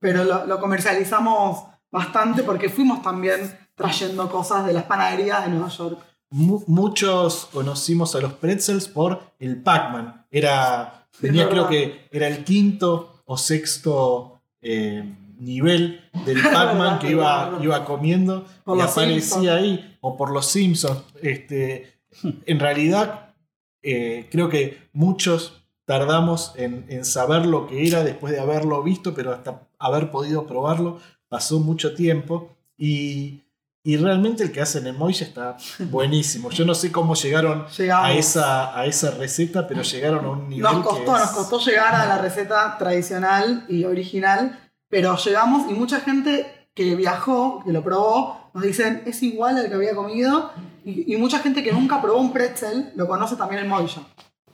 pero 0.00 0.24
lo, 0.24 0.46
lo 0.46 0.58
comercializamos 0.58 1.64
bastante 1.92 2.42
porque 2.42 2.68
fuimos 2.70 3.02
también 3.02 3.56
trayendo 3.74 4.30
cosas 4.30 4.66
de 4.66 4.72
las 4.72 4.84
panaderías 4.84 5.44
de 5.44 5.50
Nueva 5.50 5.68
York. 5.68 5.98
Mu- 6.30 6.64
muchos 6.66 7.48
conocimos 7.52 8.14
a 8.14 8.20
los 8.20 8.32
pretzels 8.32 8.88
por 8.88 9.20
el 9.38 9.62
Pac-Man. 9.62 10.26
Era, 10.30 11.06
tenía 11.20 11.48
creo 11.48 11.68
que 11.68 12.08
era 12.10 12.26
el 12.28 12.44
quinto 12.44 13.22
o 13.26 13.36
sexto 13.36 14.40
eh, 14.62 15.04
nivel 15.38 16.00
del 16.24 16.40
Pac-Man 16.52 16.98
que 16.98 17.10
iba, 17.10 17.58
iba 17.60 17.84
comiendo 17.84 18.46
Por 18.64 18.78
y 18.78 18.80
aparecía 18.80 19.20
Simpsons. 19.20 19.48
ahí, 19.48 19.98
o 20.00 20.16
por 20.16 20.30
los 20.32 20.46
Simpsons. 20.46 21.02
Este, 21.22 21.98
en 22.46 22.58
realidad, 22.58 23.34
eh, 23.82 24.28
creo 24.32 24.48
que 24.48 24.88
muchos 24.92 25.60
tardamos 25.84 26.52
en, 26.56 26.84
en 26.88 27.04
saber 27.04 27.46
lo 27.46 27.66
que 27.66 27.86
era 27.86 28.02
después 28.04 28.32
de 28.32 28.40
haberlo 28.40 28.82
visto, 28.82 29.14
pero 29.14 29.32
hasta 29.32 29.62
haber 29.78 30.10
podido 30.10 30.46
probarlo 30.46 30.98
pasó 31.28 31.60
mucho 31.60 31.94
tiempo. 31.94 32.50
Y 32.78 33.40
Y 33.86 33.98
realmente 33.98 34.42
el 34.44 34.50
que 34.50 34.62
hacen 34.62 34.86
en 34.86 34.96
Moya 34.96 35.26
está 35.26 35.56
buenísimo. 35.90 36.48
Yo 36.50 36.64
no 36.64 36.74
sé 36.74 36.90
cómo 36.90 37.14
llegaron 37.14 37.66
Llegamos. 37.76 38.06
a 38.08 38.12
esa, 38.14 38.78
a 38.80 38.86
esa 38.86 39.10
receta, 39.10 39.66
pero 39.68 39.82
llegaron 39.82 40.24
a 40.24 40.30
un 40.30 40.48
nivel. 40.48 40.62
Nos 40.62 40.76
que 40.76 40.82
costó, 40.88 41.14
es- 41.16 41.22
nos 41.22 41.30
costó 41.32 41.58
llegar 41.60 41.94
a 41.94 42.06
la 42.06 42.16
receta 42.18 42.76
tradicional 42.78 43.66
y 43.68 43.84
original, 43.84 44.58
pero 44.88 45.16
llegamos 45.18 45.70
y 45.70 45.74
mucha 45.74 46.00
gente 46.00 46.68
que 46.74 46.96
viajó, 46.96 47.62
que 47.64 47.72
lo 47.72 47.84
probó, 47.84 48.50
nos 48.54 48.62
dicen 48.64 49.02
es 49.06 49.22
igual 49.22 49.58
al 49.58 49.68
que 49.68 49.74
había 49.74 49.94
comido 49.94 50.50
y, 50.84 51.12
y 51.14 51.16
mucha 51.18 51.38
gente 51.40 51.62
que 51.62 51.72
nunca 51.72 52.00
probó 52.00 52.18
un 52.20 52.32
pretzel 52.32 52.90
lo 52.96 53.06
conoce 53.06 53.36
también 53.36 53.62
en 53.64 53.68
Moya. 53.68 54.02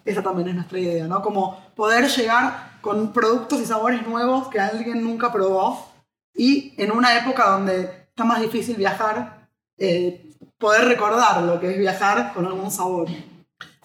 Esa 0.04 0.22
también 0.22 0.48
es 0.48 0.54
nuestra 0.54 0.78
idea, 0.78 1.06
¿no? 1.06 1.22
Como 1.22 1.58
poder 1.76 2.08
llegar 2.08 2.78
con 2.80 3.12
productos 3.12 3.60
y 3.60 3.66
sabores 3.66 4.06
nuevos 4.06 4.48
que 4.48 4.58
alguien 4.58 5.02
nunca 5.04 5.32
probó 5.32 5.88
y 6.34 6.72
en 6.78 6.90
una 6.92 7.18
época 7.18 7.50
donde 7.50 7.82
está 8.08 8.24
más 8.24 8.40
difícil 8.40 8.76
viajar, 8.76 9.48
eh, 9.78 10.26
poder 10.58 10.84
recordar 10.86 11.42
lo 11.42 11.60
que 11.60 11.70
es 11.72 11.78
viajar 11.78 12.32
con 12.32 12.46
algún 12.46 12.70
sabor. 12.70 13.08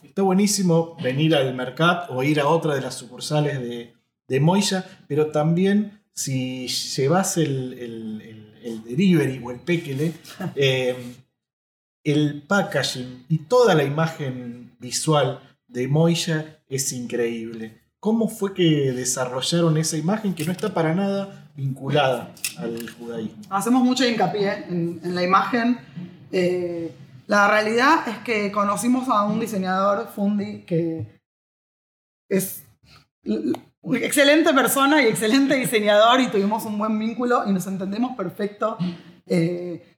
Está 0.04 0.22
buenísimo 0.22 0.96
venir 1.04 1.36
al 1.36 1.54
mercado 1.54 2.06
o 2.16 2.24
ir 2.24 2.40
a 2.40 2.48
otra 2.48 2.76
de 2.76 2.82
las 2.82 2.96
sucursales 2.96 3.60
de, 3.60 3.94
de 4.28 4.40
Moya, 4.40 4.86
pero 5.08 5.28
también 5.32 6.02
si 6.14 6.68
llevas 6.68 7.36
el, 7.38 7.74
el- 7.74 8.22
el- 8.22 8.46
el 8.64 8.84
delivery 8.84 9.42
o 9.44 9.52
el 9.52 9.60
pequele, 9.60 10.14
eh, 10.56 11.16
el 12.04 12.44
packaging 12.48 13.26
y 13.30 13.40
toda 13.40 13.76
la 13.76 13.84
imagen 13.84 14.76
visual 14.80 15.40
de 15.76 15.90
Moya 15.90 16.64
es 16.70 16.92
increíble. 16.94 17.82
¿Cómo 18.00 18.30
fue 18.30 18.54
que 18.54 18.94
desarrollaron 18.94 19.78
esa 19.78 19.98
imagen 19.98 20.34
que 20.34 20.46
no 20.46 20.54
está 20.54 20.74
para 20.74 20.96
nada 20.96 21.52
vinculada 21.56 22.34
al 22.58 22.90
judaísmo? 22.92 23.44
Hacemos 23.50 23.84
mucho 23.84 24.08
hincapié 24.08 24.66
en, 24.70 25.02
la 25.04 25.22
imagen. 25.22 25.78
Eh, 26.32 26.96
la 27.28 27.50
realidad 27.50 28.08
es 28.08 28.18
que 28.20 28.52
conocimos 28.52 29.10
a 29.10 29.24
un 29.26 29.40
diseñador, 29.40 30.08
Fundi, 30.08 30.62
que 30.62 31.20
es 32.30 32.64
una 33.82 34.00
excelente 34.00 34.54
persona 34.54 35.02
y 35.02 35.08
excelente 35.08 35.56
diseñador 35.58 36.22
y 36.22 36.30
tuvimos 36.30 36.64
un 36.66 36.78
buen 36.78 36.98
vínculo 36.98 37.44
y 37.48 37.52
nos 37.52 37.68
entendemos 37.68 38.16
perfecto. 38.16 38.78
Eh, 39.26 39.98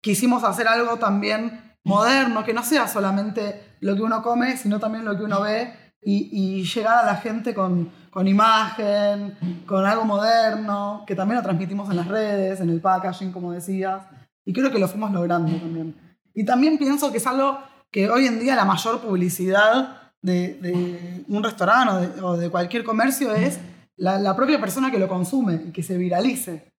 quisimos 0.00 0.42
hacer 0.42 0.68
algo 0.68 0.96
también 0.96 1.65
moderno, 1.86 2.44
que 2.44 2.52
no 2.52 2.62
sea 2.62 2.88
solamente 2.88 3.76
lo 3.80 3.94
que 3.94 4.02
uno 4.02 4.22
come, 4.22 4.56
sino 4.56 4.78
también 4.78 5.04
lo 5.04 5.16
que 5.16 5.22
uno 5.22 5.40
ve 5.40 5.72
y, 6.02 6.28
y 6.32 6.64
llegar 6.64 6.98
a 6.98 7.06
la 7.06 7.16
gente 7.16 7.54
con, 7.54 7.90
con 8.10 8.26
imagen, 8.26 9.36
con 9.66 9.86
algo 9.86 10.04
moderno, 10.04 11.04
que 11.06 11.14
también 11.14 11.36
lo 11.36 11.42
transmitimos 11.42 11.88
en 11.90 11.96
las 11.96 12.08
redes, 12.08 12.60
en 12.60 12.70
el 12.70 12.80
packaging, 12.80 13.32
como 13.32 13.52
decías, 13.52 14.02
y 14.44 14.52
creo 14.52 14.70
que 14.70 14.78
lo 14.78 14.88
fuimos 14.88 15.12
logrando 15.12 15.56
también. 15.56 15.94
Y 16.34 16.44
también 16.44 16.76
pienso 16.76 17.10
que 17.10 17.18
es 17.18 17.26
algo 17.26 17.58
que 17.90 18.10
hoy 18.10 18.26
en 18.26 18.40
día 18.40 18.56
la 18.56 18.64
mayor 18.64 19.00
publicidad 19.00 20.12
de, 20.20 20.54
de 20.54 21.24
un 21.28 21.42
restaurante 21.42 21.90
o 21.92 22.00
de, 22.00 22.22
o 22.22 22.36
de 22.36 22.50
cualquier 22.50 22.84
comercio 22.84 23.32
es 23.32 23.58
la, 23.96 24.18
la 24.18 24.34
propia 24.34 24.60
persona 24.60 24.90
que 24.90 24.98
lo 24.98 25.08
consume 25.08 25.62
y 25.68 25.72
que 25.72 25.82
se 25.82 25.96
viralice. 25.96 26.72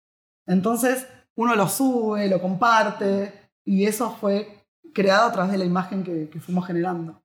Entonces 0.46 1.06
uno 1.36 1.54
lo 1.54 1.68
sube, 1.68 2.28
lo 2.28 2.40
comparte 2.40 3.50
y 3.64 3.84
eso 3.84 4.10
fue 4.20 4.55
creado 4.96 5.28
a 5.28 5.32
través 5.32 5.52
de 5.52 5.58
la 5.58 5.66
imagen 5.66 6.02
que, 6.02 6.40
fuimos 6.40 6.66
generando. 6.66 7.22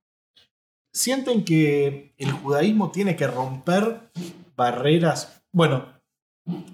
¿Sienten 0.92 1.42
que 1.42 2.12
el 2.18 2.30
judaísmo 2.30 2.90
tiene 2.90 3.16
que 3.16 3.26
romper 3.26 4.10
barreras? 4.54 5.42
Bueno, 5.52 5.86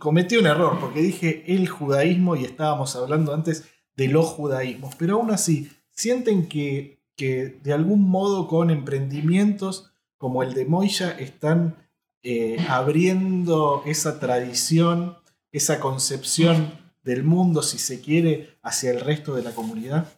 cometí 0.01 0.37
un 0.37 0.47
error 0.47 0.81
porque 0.81 1.01
dije 1.01 1.45
el 1.55 1.69
judaísmo 1.69 2.35
y 2.35 2.45
estábamos 2.45 2.97
hablando 2.97 3.33
antes 3.33 3.69
de 3.97 4.09
los 4.09 4.27
judaísmos, 4.27 4.97
pero 4.97 5.15
aún 5.15 5.31
así, 5.31 5.71
¿sienten 5.93 6.49
que, 6.49 6.99
que 7.17 7.61
de 7.63 7.73
algún 7.73 8.11
modo 8.11 8.49
con 8.49 8.71
emprendimientos 8.71 9.93
como 10.17 10.43
el 10.43 10.53
de 10.53 10.67
Moya 10.67 11.13
están 11.13 11.77
eh, 12.25 12.57
abriendo 12.69 13.85
esa 13.87 14.19
tradición, 14.19 15.17
esa 15.53 15.79
concepción 15.79 16.73
del 17.05 17.23
mundo, 17.23 17.63
si 17.63 17.79
se 17.79 18.01
quiere, 18.01 18.59
hacia 18.63 18.91
el 18.91 18.99
resto 19.01 19.37
de 19.37 19.45
la 19.45 19.53
comunidad? 19.53 20.09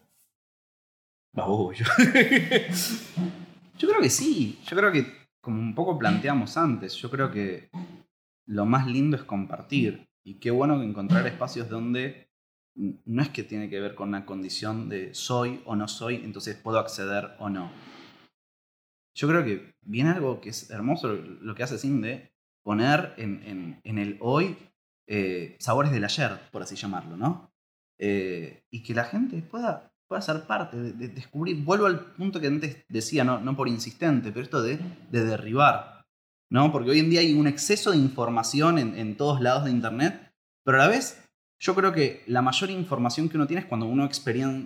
Babullo. 1.33 1.85
yo 3.79 3.89
creo 3.89 4.01
que 4.01 4.11
sí. 4.11 4.59
Yo 4.69 4.77
creo 4.77 4.93
que, 4.93 5.07
como 5.41 5.61
un 5.61 5.75
poco 5.75 5.99
planteamos 5.99 6.57
antes, 6.57 6.95
yo 6.97 7.11
creo 7.11 7.31
que 7.31 7.71
lo 8.47 8.67
más 8.67 8.87
lindo 8.87 9.17
es 9.17 9.23
compartir. 9.25 10.09
Y 10.25 10.35
qué 10.35 10.51
bueno 10.51 10.83
encontrar 10.83 11.27
espacios 11.27 11.69
donde 11.69 12.29
no 12.77 13.23
es 13.23 13.29
que 13.31 13.43
tiene 13.43 13.69
que 13.69 13.81
ver 13.81 13.95
con 13.95 14.09
una 14.11 14.27
condición 14.27 14.89
de 14.89 15.15
soy 15.15 15.61
o 15.65 15.77
no 15.77 15.89
soy, 15.89 16.17
entonces 16.17 16.57
puedo 16.57 16.79
acceder 16.79 17.31
o 17.39 17.49
no. 17.49 17.71
Yo 19.15 19.29
creo 19.29 19.45
que 19.45 19.75
viene 19.83 20.11
algo 20.11 20.41
que 20.41 20.51
es 20.51 20.71
hermoso 20.71 21.13
lo 21.15 21.55
que 21.55 21.63
hace 21.63 21.79
Cinde, 21.79 22.33
poner 22.63 23.15
en, 23.17 23.43
en- 23.45 23.81
en 23.83 23.99
el 23.99 24.19
hoy 24.21 24.57
eh, 25.09 25.57
sabores 25.59 25.91
del 25.91 26.05
ayer, 26.05 26.39
por 26.53 26.63
así 26.63 26.77
llamarlo, 26.77 27.17
¿no? 27.17 27.51
Eh, 27.99 28.63
y 28.71 28.83
que 28.83 28.95
la 28.95 29.05
gente 29.05 29.43
pueda, 29.43 29.90
pueda 30.11 30.21
ser 30.23 30.43
parte 30.43 30.77
de, 30.77 30.93
de 30.93 31.07
descubrir. 31.09 31.63
Vuelvo 31.65 31.87
al 31.87 32.01
punto 32.15 32.41
que 32.41 32.49
antes 32.49 32.85
decía, 32.89 33.23
no, 33.23 33.39
no 33.41 33.57
por 33.57 33.69
insistente, 33.69 34.33
pero 34.33 34.43
esto 34.43 34.61
de, 34.61 34.77
de 35.09 35.25
derribar, 35.25 36.05
¿no? 36.51 36.73
Porque 36.73 36.91
hoy 36.91 36.99
en 36.99 37.11
día 37.11 37.21
hay 37.21 37.33
un 37.33 37.47
exceso 37.47 37.93
de 37.93 37.97
información 37.99 38.79
en, 38.81 38.99
en 38.99 39.17
todos 39.17 39.41
lados 39.41 39.65
de 39.67 39.71
Internet, 39.71 40.33
pero 40.65 40.79
a 40.79 40.85
la 40.85 40.89
vez 40.89 41.25
yo 41.61 41.77
creo 41.77 41.93
que 41.93 42.25
la 42.27 42.43
mayor 42.43 42.71
información 42.71 43.29
que 43.29 43.37
uno 43.37 43.47
tiene 43.47 43.61
es 43.63 43.69
cuando 43.69 43.87
uno 43.87 44.09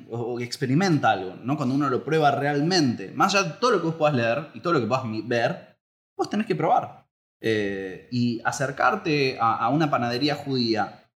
o- 0.08 0.40
experimenta 0.40 1.10
algo, 1.10 1.36
¿no? 1.44 1.58
Cuando 1.58 1.74
uno 1.74 1.90
lo 1.90 2.02
prueba 2.04 2.30
realmente. 2.30 3.12
Más 3.14 3.34
allá 3.34 3.44
de 3.50 3.54
todo 3.60 3.72
lo 3.72 3.80
que 3.80 3.86
vos 3.88 3.96
puedas 3.96 4.16
leer 4.16 4.48
y 4.54 4.60
todo 4.60 4.72
lo 4.72 4.80
que 4.80 4.86
puedas 4.86 5.04
ver, 5.28 5.76
vos 6.16 6.30
tenés 6.30 6.46
que 6.46 6.54
probar. 6.54 7.04
Eh, 7.42 8.08
y 8.10 8.40
acercarte 8.46 9.36
a, 9.38 9.56
a 9.56 9.68
una 9.68 9.90
panadería 9.90 10.36
judía 10.36 11.10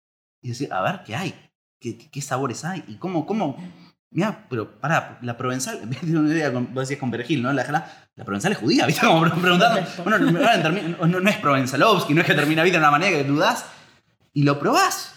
y 0.42 0.48
decir, 0.50 0.74
a 0.74 0.82
ver, 0.82 1.04
¿qué 1.06 1.16
hay? 1.16 1.36
¿Qué, 1.80 1.96
qué- 1.96 2.10
qué 2.10 2.22
sabores 2.22 2.66
hay? 2.66 2.84
¿Y 2.88 2.96
cómo, 2.96 3.28
cómo? 3.28 3.58
Mira, 4.12 4.46
pero 4.50 4.80
pará, 4.80 5.20
la 5.22 5.36
provenzal, 5.38 5.82
vos 6.72 6.88
decías 6.88 7.00
con 7.00 7.12
perejil, 7.12 7.42
¿no? 7.42 7.52
La, 7.52 7.70
la, 7.70 8.08
la 8.16 8.24
provenzal 8.24 8.52
es 8.54 8.58
judía, 8.58 8.86
¿viste? 8.88 9.06
Como 9.06 9.22
pre- 9.22 9.32
preguntando, 9.42 9.82
bueno, 10.04 10.20
no, 10.20 11.08
no, 11.08 11.20
no- 11.20 11.30
es 11.30 11.38
provenzalovsky, 11.38 12.14
no 12.14 12.22
es 12.22 12.28
que 12.28 12.34
termina 12.36 12.64
vida 12.64 12.74
de 12.74 12.80
una 12.80 12.92
manera 12.92 13.12
que 13.18 13.24
dudás, 13.26 13.66
y 14.34 14.44
lo 14.44 14.60
probás, 14.60 15.14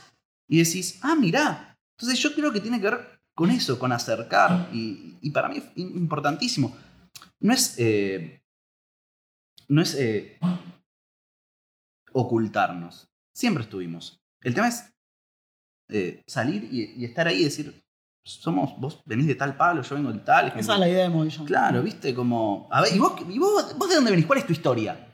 y 0.49 0.59
decís, 0.65 0.99
ah, 1.03 1.15
mirá. 1.15 1.77
Entonces 1.99 2.19
yo 2.21 2.35
creo 2.35 2.53
que 2.53 2.61
tiene 2.61 2.81
que 2.81 2.91
ver 2.91 3.21
con 3.35 3.51
eso, 3.51 3.79
con 3.79 3.93
acercar, 3.93 4.69
y, 4.73 5.17
y 5.21 5.31
para 5.31 5.49
mí 5.49 5.59
es 5.59 5.65
im- 5.77 5.95
importantísimo. 5.97 6.77
No 7.41 7.53
es, 7.53 7.75
eh, 7.79 8.43
no 9.69 9.81
es 9.83 9.95
eh, 9.95 10.39
ocultarnos, 12.13 13.09
siempre 13.35 13.63
estuvimos. 13.65 14.21
El 14.43 14.55
tema 14.55 14.69
es 14.69 14.93
eh, 15.91 16.23
salir 16.27 16.65
y, 16.73 16.95
y 17.01 17.05
estar 17.05 17.29
ahí 17.29 17.41
y 17.41 17.45
decir, 17.45 17.85
somos, 18.29 18.79
vos 18.79 19.01
venís 19.07 19.27
de 19.27 19.35
tal 19.35 19.57
palo, 19.57 19.83
yo 19.83 19.95
vengo 19.97 20.13
de 20.13 20.19
tal. 20.21 20.47
es 20.47 20.51
como- 20.53 20.61
Esa 20.61 20.75
es 20.75 20.81
la 20.81 20.89
idea 20.89 21.03
de 21.05 21.09
Movillo. 21.09 21.45
Claro, 21.45 21.83
viste, 21.83 22.15
como. 22.15 22.69
A 22.71 22.83
ver, 22.83 22.95
¿y 22.95 22.99
vos, 22.99 23.13
y 23.29 23.39
vos, 23.39 23.75
vos 23.77 23.89
de 23.89 23.95
dónde 23.97 24.11
venís? 24.11 24.27
¿Cuál 24.27 24.39
es 24.41 24.47
tu 24.47 24.53
historia? 24.53 25.05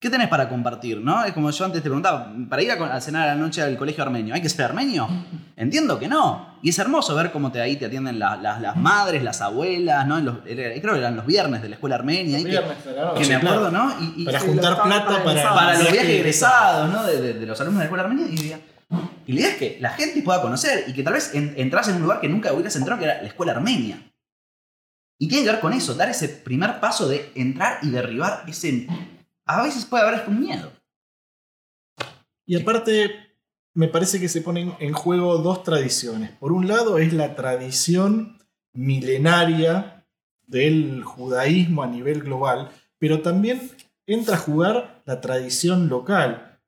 ¿Qué 0.00 0.10
tenés 0.10 0.28
para 0.28 0.48
compartir? 0.48 1.00
¿no? 1.00 1.24
Es 1.24 1.32
como 1.32 1.50
yo 1.50 1.64
antes 1.64 1.82
te 1.82 1.88
preguntaba, 1.88 2.32
para 2.48 2.62
ir 2.62 2.70
a, 2.70 2.74
a 2.94 3.00
cenar 3.00 3.28
a 3.28 3.34
la 3.34 3.40
noche 3.40 3.62
al 3.62 3.76
colegio 3.76 4.04
armenio, 4.04 4.32
¿hay 4.32 4.40
que 4.40 4.48
ser 4.48 4.64
armenio? 4.66 5.08
Entiendo 5.56 5.98
que 5.98 6.06
no. 6.06 6.56
Y 6.62 6.68
es 6.70 6.78
hermoso 6.78 7.16
ver 7.16 7.32
cómo 7.32 7.50
te, 7.50 7.60
ahí 7.60 7.74
te 7.74 7.86
atienden 7.86 8.16
la- 8.20 8.36
las- 8.36 8.60
las 8.60 8.76
madres, 8.76 9.24
las 9.24 9.40
abuelas, 9.40 10.06
¿no? 10.06 10.20
Los- 10.20 10.38
creo 10.44 10.94
que 10.94 10.98
eran 11.00 11.16
los 11.16 11.26
viernes 11.26 11.62
de 11.62 11.68
la 11.68 11.74
escuela 11.74 11.96
armenia. 11.96 12.38
que- 12.38 12.44
Viernes 12.44 12.76
que, 12.84 13.26
me 13.26 13.34
acuerdo, 13.34 13.70
claro. 13.70 13.88
¿no? 13.88 13.92
Y, 14.00 14.22
y- 14.22 14.24
Para 14.24 14.38
Sí, 14.40 14.46
juntar 14.46 14.70
los 14.72 14.80
plata 14.82 15.04
para, 15.06 15.24
para 15.24 15.54
para 15.54 15.72
los 15.72 15.80
viaje 15.80 15.92
viajes 15.94 16.10
egresado. 16.10 16.84
egresados, 16.86 16.92
¿no? 16.92 17.02
De, 17.04 17.20
de- 17.20 17.34
de 17.40 17.46
los 17.46 17.60
alumnos 17.60 17.78
de 17.78 17.82
la 17.82 17.84
escuela 17.86 18.04
armenia. 18.04 18.26
Y, 18.26 18.36
diría- 18.36 18.60
y 19.26 19.32
la 19.32 19.40
idea 19.40 19.50
es 19.50 19.56
que 19.56 19.78
la 19.80 19.90
gente 19.90 20.22
pueda 20.22 20.40
conocer 20.40 20.84
y 20.88 20.94
que 20.94 21.02
tal 21.02 21.12
vez 21.14 21.34
en- 21.34 21.54
en 21.56 21.70
un 21.96 22.02
lugar 22.02 22.20
que 22.20 22.28
nunca 22.28 22.52
hubieras 22.52 22.74
entrado, 22.76 22.98
que 22.98 23.04
era 23.04 23.20
la 23.20 23.28
escuela 23.28 23.52
armenia. 23.52 24.02
Y 25.20 25.28
tiene 25.28 25.44
que 25.44 25.50
ver 25.50 25.60
con 25.60 25.72
eso, 25.72 25.94
dar 25.94 26.08
ese 26.08 26.28
primer 26.28 26.80
paso 26.80 27.08
de 27.08 27.30
entrar 27.34 27.78
y 27.82 27.90
derribar 27.90 28.44
ese... 28.48 28.86
A 29.44 29.62
veces 29.62 29.84
puede 29.84 30.04
haber 30.04 30.14
hasta 30.20 30.30
un 30.30 30.40
miedo. 30.40 30.72
Y 32.46 32.56
aparte, 32.60 33.10
me 33.74 33.88
parece 33.88 34.20
que 34.20 34.28
se 34.28 34.40
ponen 34.40 34.74
en 34.78 34.92
juego 34.92 35.38
dos 35.38 35.62
tradiciones. 35.64 36.30
Por 36.32 36.52
un 36.52 36.68
lado 36.68 36.98
es 36.98 37.12
la 37.12 37.34
tradición 37.34 38.38
milenaria 38.72 40.06
del 40.46 41.02
judaísmo 41.04 41.82
a 41.82 41.86
nivel 41.88 42.22
global, 42.22 42.70
pero 42.98 43.20
también 43.20 43.70
entra 44.06 44.36
a 44.36 44.40
jugar 44.40 45.02
la 45.04 45.20
tradición 45.20 45.88
local. 45.88 46.58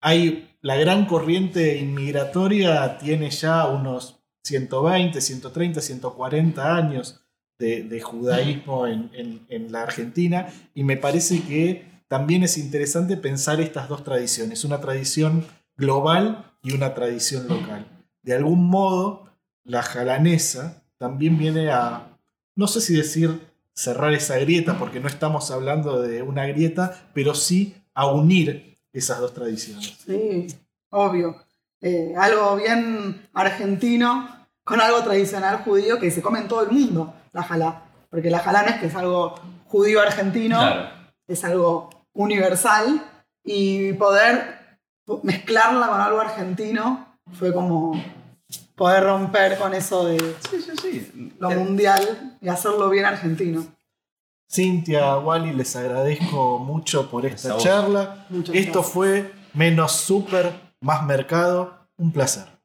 Hay 0.00 0.55
la 0.66 0.74
gran 0.76 1.06
corriente 1.06 1.78
inmigratoria 1.78 2.98
tiene 2.98 3.30
ya 3.30 3.66
unos 3.68 4.18
120, 4.44 5.20
130, 5.20 5.80
140 5.80 6.76
años 6.76 7.20
de, 7.58 8.00
judaísmo 8.00 8.86
en, 8.86 9.10
en- 9.14 9.46
en 9.48 9.70
la 9.72 9.82
Argentina 9.82 10.48
y 10.74 10.82
me 10.84 10.96
parece 10.96 11.42
que 11.42 11.84
también 12.08 12.42
es 12.42 12.58
interesante 12.58 13.16
pensar 13.16 13.60
estas 13.60 13.88
dos 13.88 14.02
tradiciones, 14.04 14.64
una 14.64 14.80
tradición 14.80 15.44
global 15.76 16.52
y 16.62 16.72
una 16.74 16.94
tradición 16.94 17.46
local. 17.48 17.86
De 18.22 18.34
algún 18.34 18.66
modo, 18.68 19.30
la 19.64 19.82
jalanesa 19.82 20.82
también 20.98 21.38
viene 21.38 21.70
a, 21.70 22.18
no 22.56 22.66
sé 22.66 22.80
si 22.80 22.94
decir 22.94 23.40
cerrar 23.74 24.12
esa 24.14 24.36
grieta, 24.38 24.78
porque 24.78 25.00
no 25.00 25.08
estamos 25.08 25.50
hablando 25.50 26.02
de 26.02 26.22
una 26.22 26.46
grieta, 26.46 27.08
pero 27.14 27.34
sí 27.34 27.76
a 27.94 28.06
unir 28.10 28.75
esas 28.98 29.20
dos 29.20 29.32
tradiciones. 29.34 29.96
Sí, 30.06 30.46
obvio. 30.90 31.36
Eh, 31.80 32.14
algo 32.16 32.56
bien 32.56 33.28
argentino 33.34 34.28
con 34.64 34.80
algo 34.80 35.02
tradicional 35.02 35.58
judío 35.64 35.98
que 35.98 36.10
se 36.10 36.22
come 36.22 36.40
en 36.40 36.48
todo 36.48 36.62
el 36.62 36.70
mundo, 36.70 37.14
la 37.32 37.42
jalá. 37.42 37.82
Porque 38.10 38.30
la 38.30 38.38
jalá 38.40 38.62
no 38.62 38.68
es 38.70 38.76
que 38.80 38.86
es 38.86 38.94
algo 38.94 39.34
judío 39.66 40.00
argentino, 40.00 40.56
Claro. 40.58 40.88
es 41.28 41.44
algo 41.44 41.90
universal 42.14 43.02
y 43.44 43.92
poder 43.94 44.78
mezclarla 45.22 45.86
con 45.88 46.00
algo 46.00 46.20
argentino 46.20 47.06
fue 47.38 47.52
como 47.52 47.92
poder 48.74 49.04
romper 49.04 49.58
con 49.58 49.74
eso 49.74 50.06
de 50.06 50.18
Sí, 50.50 50.60
sí, 50.60 50.72
sí. 50.80 51.32
lo 51.38 51.50
mundial 51.50 52.36
y 52.40 52.48
hacerlo 52.48 52.88
bien 52.90 53.04
argentino. 53.04 53.66
Cintia, 54.48 55.18
Wally, 55.18 55.52
les 55.52 55.74
agradezco 55.76 56.58
mucho 56.58 57.10
por 57.10 57.26
esta 57.26 57.56
charla. 57.56 58.26
Muchas 58.30 58.54
Esto 58.54 58.72
gracias. 58.80 58.92
fue 58.94 59.32
menos 59.54 59.92
super, 59.92 60.52
más 60.80 61.04
mercado. 61.04 61.74
Un 61.98 62.12
placer. 62.12 62.55